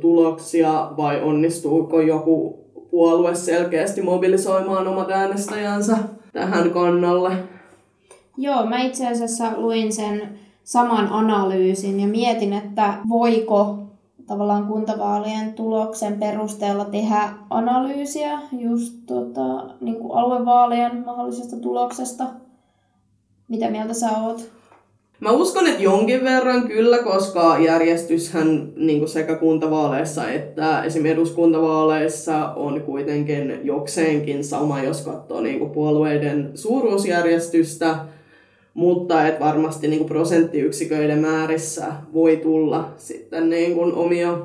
[0.00, 5.98] tuloksia vai onnistuuko joku puolue selkeästi mobilisoimaan omat äänestäjänsä
[6.32, 7.32] tähän kannalle.
[8.36, 13.78] Joo, mä itse asiassa luin sen saman analyysin ja mietin, että voiko
[14.26, 22.24] tavallaan kuntavaalien tuloksen perusteella tehdä analyysiä just tota, niin kuin aluevaalien mahdollisesta tuloksesta.
[23.48, 24.50] Mitä mieltä sä oot?
[25.20, 32.80] Mä uskon, että jonkin verran kyllä, koska järjestyshän niin sekä kuntavaaleissa että esimerkiksi eduskuntavaaleissa on
[32.80, 37.96] kuitenkin jokseenkin sama, jos katsoo niin puolueiden suuruusjärjestystä.
[38.74, 44.38] Mutta et varmasti niin prosenttiyksiköiden määrissä voi tulla sitten niin omia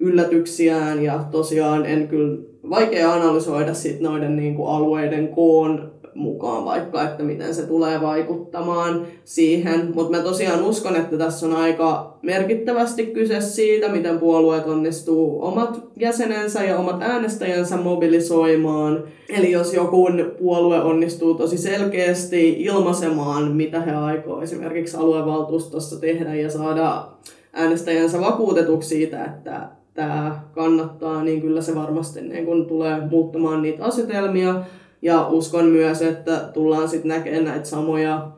[0.00, 1.04] yllätyksiään.
[1.04, 2.38] Ja tosiaan en kyllä
[2.70, 9.92] vaikea analysoida sit noiden niin alueiden koon mukaan vaikka, että miten se tulee vaikuttamaan siihen.
[9.94, 15.82] Mutta mä tosiaan uskon, että tässä on aika merkittävästi kyse siitä, miten puolueet onnistuu omat
[15.96, 19.04] jäsenensä ja omat äänestäjänsä mobilisoimaan.
[19.28, 20.08] Eli jos joku
[20.38, 27.08] puolue onnistuu tosi selkeästi ilmaisemaan, mitä he aikoo esimerkiksi aluevaltuustossa tehdä ja saada
[27.52, 33.84] äänestäjänsä vakuutetuksi siitä, että tämä kannattaa, niin kyllä se varmasti niin kun tulee muuttamaan niitä
[33.84, 34.54] asetelmia.
[35.02, 38.30] Ja uskon myös, että tullaan sitten näkemään näitä samoja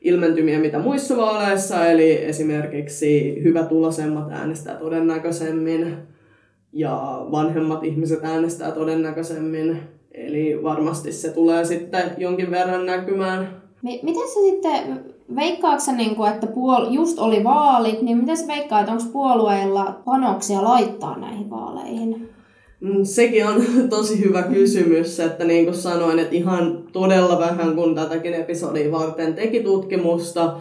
[0.00, 5.96] ilmentymiä, mitä muissa vaaleissa, eli esimerkiksi hyvä tulosemmat äänestää todennäköisemmin
[6.72, 9.80] ja vanhemmat ihmiset äänestää todennäköisemmin.
[10.14, 13.62] Eli varmasti se tulee sitten jonkin verran näkymään.
[13.82, 15.04] Miten se sitten,
[15.36, 20.64] veikkaatko niin kuin, että puol- just oli vaalit, niin miten veikkaa, että onko puolueilla panoksia
[20.64, 22.28] laittaa näihin vaaleihin?
[23.02, 28.34] Sekin on tosi hyvä kysymys, että niin kuin sanoin, että ihan todella vähän kun tätäkin
[28.34, 30.54] episodia varten teki tutkimusta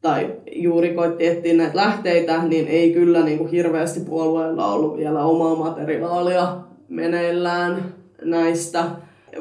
[0.00, 5.24] tai juuri koitti etsiä näitä lähteitä, niin ei kyllä niin kuin hirveästi puolueella ollut vielä
[5.24, 6.56] omaa materiaalia
[6.88, 8.84] meneillään näistä.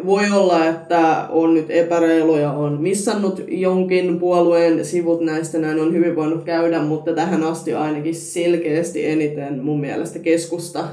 [0.06, 5.94] Voi olla, että on nyt epäreilu ja on missannut jonkin puolueen sivut näistä, näin on
[5.94, 10.88] hyvin voinut käydä, mutta tähän asti ainakin selkeästi eniten mun mielestä keskusta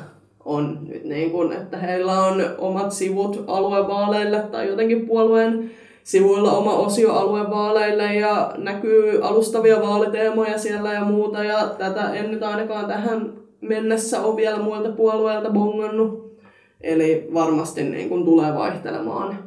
[0.45, 5.71] on nyt niin kuin, että heillä on omat sivut aluevaaleille tai jotenkin puolueen
[6.05, 12.43] sivuilla oma osio aluevaaleille ja näkyy alustavia vaaliteemoja siellä ja muuta ja tätä en nyt
[12.43, 16.33] ainakaan tähän mennessä ole vielä muilta puolueilta bongannut.
[16.81, 19.39] Eli varmasti niin kuin tulee vaihtelemaan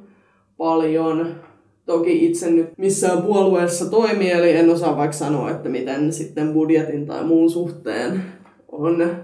[0.58, 1.28] paljon.
[1.86, 7.06] Toki itse nyt missään puolueessa toimii, eli en osaa vaikka sanoa, että miten sitten budjetin
[7.06, 8.22] tai muun suhteen
[8.72, 9.16] on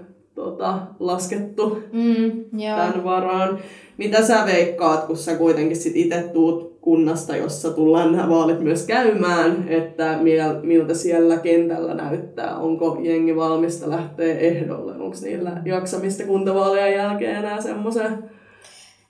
[0.44, 3.58] tota, laskettu mm, tämän varaan.
[3.96, 8.86] Mitä sä veikkaat, kun sä kuitenkin sit itse tuut kunnasta, jossa tullaan nämä vaalit myös
[8.86, 10.18] käymään, että
[10.62, 12.56] miltä siellä kentällä näyttää?
[12.56, 14.92] Onko jengi valmista lähteä ehdolle?
[14.92, 18.24] Onko niillä jaksamista kuntavaalien jälkeen enää semmoisen?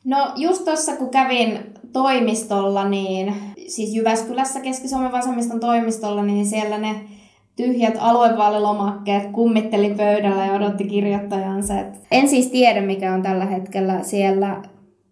[0.05, 1.59] No just tuossa kun kävin
[1.93, 3.35] toimistolla, niin
[3.66, 6.95] siis Jyväskylässä Keski-Suomen vasemmiston toimistolla, niin siellä ne
[7.57, 11.74] tyhjät aluevaalilomakkeet kummitteli pöydällä ja odotti kirjoittajansa.
[12.11, 14.62] En siis tiedä, mikä on tällä hetkellä siellä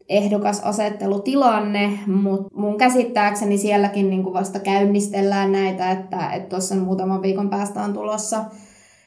[0.08, 7.82] ehdokasasettelutilanne, mutta mun käsittääkseni sielläkin niin kuin vasta käynnistellään näitä, että tuossa muutaman viikon päästä
[7.82, 8.44] on tulossa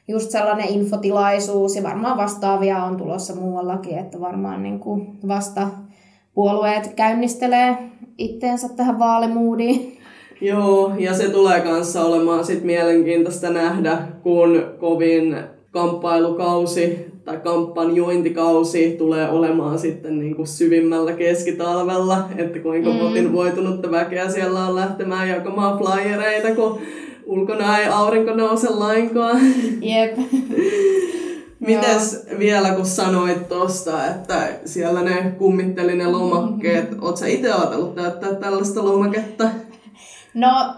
[0.08, 5.68] just sellainen infotilaisuus ja varmaan vastaavia on tulossa muuallakin, että varmaan niin kuin vasta
[6.34, 7.76] puolueet käynnistelee
[8.18, 9.93] itteensä tähän vaalimuudiin.
[10.40, 15.36] Joo, ja se tulee kanssa olemaan sit mielenkiintoista nähdä, kun kovin
[15.70, 22.96] kamppailukausi tai kampanjointikausi tulee olemaan sitten niin kuin syvimmällä keskitalvella, että kuinka mm.
[22.96, 26.78] motivoitunutta väkeä siellä on lähtemään jakamaan flyereita, kun
[27.26, 29.40] ulkona ei aurinko nouse lainkaan.
[29.80, 30.18] Jep.
[31.60, 37.02] Mites vielä kun sanoit tosta, että siellä ne kummitteli ne lomakkeet, mm-hmm.
[37.02, 39.50] oot sä itse ajatellut täyttää tällaista lomaketta?
[40.34, 40.74] No,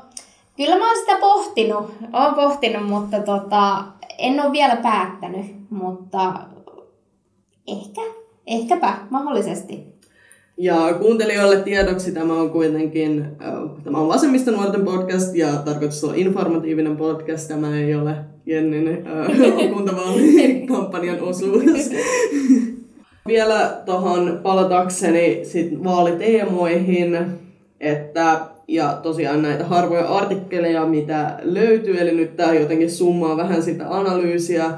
[0.57, 1.95] kyllä mä oon sitä pohtinut.
[2.13, 3.85] Oon pohtinut, mutta tota,
[4.19, 5.47] en ole vielä päättänyt.
[5.71, 6.33] Mutta
[7.69, 8.01] ehkä,
[8.47, 9.97] ehkäpä, mahdollisesti.
[10.59, 13.27] Ja kuuntelijoille tiedoksi tämä on kuitenkin,
[13.85, 17.49] tämä on Vasemmista nuorten podcast ja tarkoitus olla informatiivinen podcast.
[17.49, 18.15] Tämä ei ole
[18.47, 21.63] Jennin äh, kuntavaalikampanjan osuus.
[23.27, 27.19] Vielä tuohon palatakseni sit vaaliteemoihin,
[27.81, 33.85] että ja tosiaan näitä harvoja artikkeleja, mitä löytyy, eli nyt tämä jotenkin summaa vähän sitä
[33.89, 34.71] analyysiä,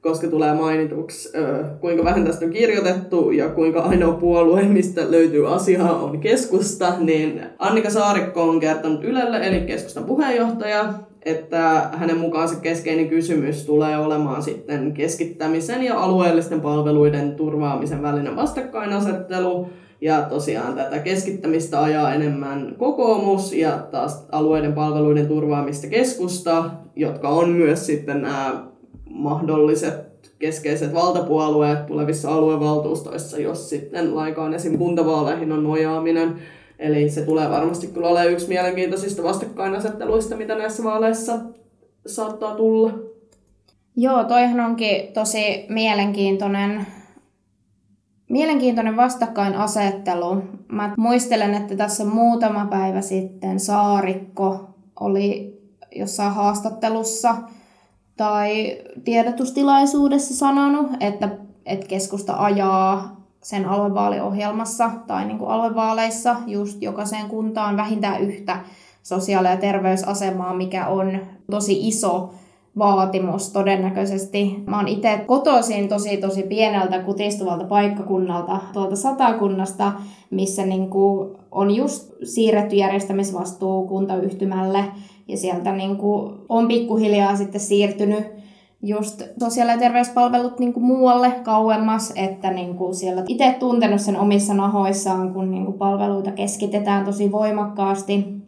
[0.00, 1.32] koska tulee mainituksi,
[1.80, 7.42] kuinka vähän tästä on kirjoitettu ja kuinka ainoa puolue, mistä löytyy asiaa, on keskusta, niin
[7.58, 14.42] Annika Saarikko on kertonut Ylelle, eli keskustan puheenjohtaja, että hänen mukaansa keskeinen kysymys tulee olemaan
[14.42, 19.68] sitten keskittämisen ja alueellisten palveluiden turvaamisen välinen vastakkainasettelu.
[20.04, 27.48] Ja tosiaan tätä keskittämistä ajaa enemmän kokoomus ja taas alueiden palveluiden turvaamista keskusta, jotka on
[27.50, 28.64] myös sitten nämä
[29.10, 29.94] mahdolliset
[30.38, 34.78] keskeiset valtapuolueet tulevissa aluevaltuustoissa, jos sitten laikaan esim.
[34.78, 36.34] kuntavaaleihin on nojaaminen.
[36.78, 41.38] Eli se tulee varmasti kyllä olemaan yksi mielenkiintoisista vastakkainasetteluista, mitä näissä vaaleissa
[42.06, 42.92] saattaa tulla.
[43.96, 46.86] Joo, toihan onkin tosi mielenkiintoinen,
[48.34, 50.42] mielenkiintoinen vastakkainasettelu.
[50.68, 54.70] Mä muistelen, että tässä muutama päivä sitten Saarikko
[55.00, 55.58] oli
[55.96, 57.34] jossain haastattelussa
[58.16, 61.28] tai tiedotustilaisuudessa sanonut, että,
[61.66, 68.58] että keskusta ajaa sen aluevaaliohjelmassa tai niin kuin aluevaaleissa just jokaiseen kuntaan vähintään yhtä
[69.02, 71.18] sosiaali- ja terveysasemaa, mikä on
[71.50, 72.34] tosi iso
[72.78, 74.62] vaatimus todennäköisesti.
[74.66, 79.92] Mä oon itse kotoisin tosi tosi pieneltä kutistuvalta paikkakunnalta tuolta satakunnasta,
[80.30, 80.90] missä niin
[81.50, 84.84] on just siirretty järjestämisvastuu kuntayhtymälle
[85.28, 85.98] ja sieltä niin
[86.48, 88.24] on pikkuhiljaa sitten siirtynyt
[88.82, 95.32] just sosiaali- ja terveyspalvelut niin muualle kauemmas, että niin siellä itse tuntenut sen omissa nahoissaan,
[95.32, 98.44] kun niin palveluita keskitetään tosi voimakkaasti.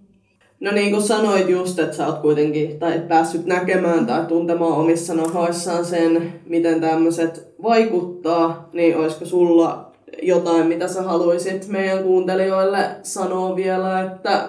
[0.61, 4.73] No niin kuin sanoit just, että sä oot kuitenkin tai et päässyt näkemään tai tuntemaan
[4.73, 9.91] omissa nahoissaan sen, miten tämmöiset vaikuttaa, niin olisiko sulla
[10.23, 14.49] jotain, mitä sä haluaisit meidän kuuntelijoille sanoa vielä, että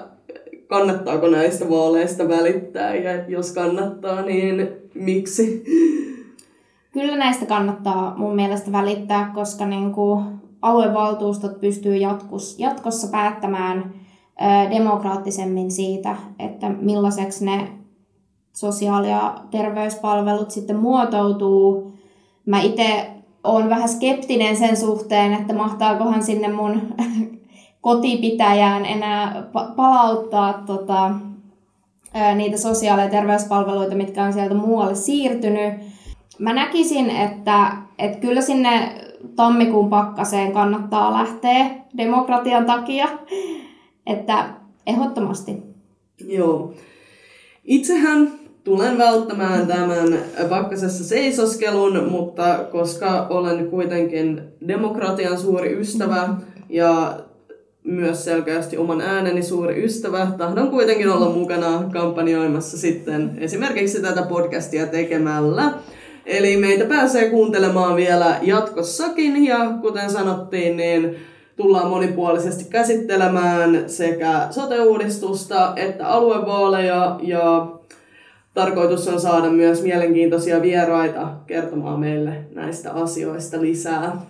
[0.67, 5.63] kannattaako näistä vaaleista välittää ja jos kannattaa, niin miksi?
[6.91, 10.23] Kyllä näistä kannattaa mun mielestä välittää, koska niin kuin
[10.61, 11.95] aluevaltuustot pystyy
[12.57, 13.93] jatkossa päättämään
[14.71, 17.67] demokraattisemmin siitä, että millaiseksi ne
[18.53, 21.91] sosiaali- ja terveyspalvelut sitten muotoutuu.
[22.45, 23.09] Mä itse
[23.43, 26.81] olen vähän skeptinen sen suhteen, että mahtaakohan sinne mun
[27.81, 29.43] kotipitäjään enää
[29.75, 31.11] palauttaa tota,
[32.35, 35.73] niitä sosiaali- ja terveyspalveluita, mitkä on sieltä muualle siirtynyt.
[36.39, 38.91] Mä näkisin, että, että kyllä sinne
[39.35, 43.07] tammikuun pakkaseen kannattaa lähteä demokratian takia,
[44.07, 44.49] että
[44.87, 45.57] ehdottomasti.
[46.27, 46.73] Joo.
[47.63, 48.31] Itsehän
[48.63, 56.29] tulen välttämään tämän pakkasessa seisoskelun, mutta koska olen kuitenkin demokratian suuri ystävä
[56.69, 57.19] ja
[57.83, 60.27] myös selkeästi oman ääneni suuri ystävä.
[60.37, 65.73] Tahdon kuitenkin olla mukana kampanjoimassa sitten esimerkiksi tätä podcastia tekemällä.
[66.25, 71.15] Eli meitä pääsee kuuntelemaan vielä jatkossakin ja kuten sanottiin, niin
[71.57, 77.67] tullaan monipuolisesti käsittelemään sekä sote-uudistusta että aluevaaleja ja
[78.53, 84.21] tarkoitus on saada myös mielenkiintoisia vieraita kertomaan meille näistä asioista lisää.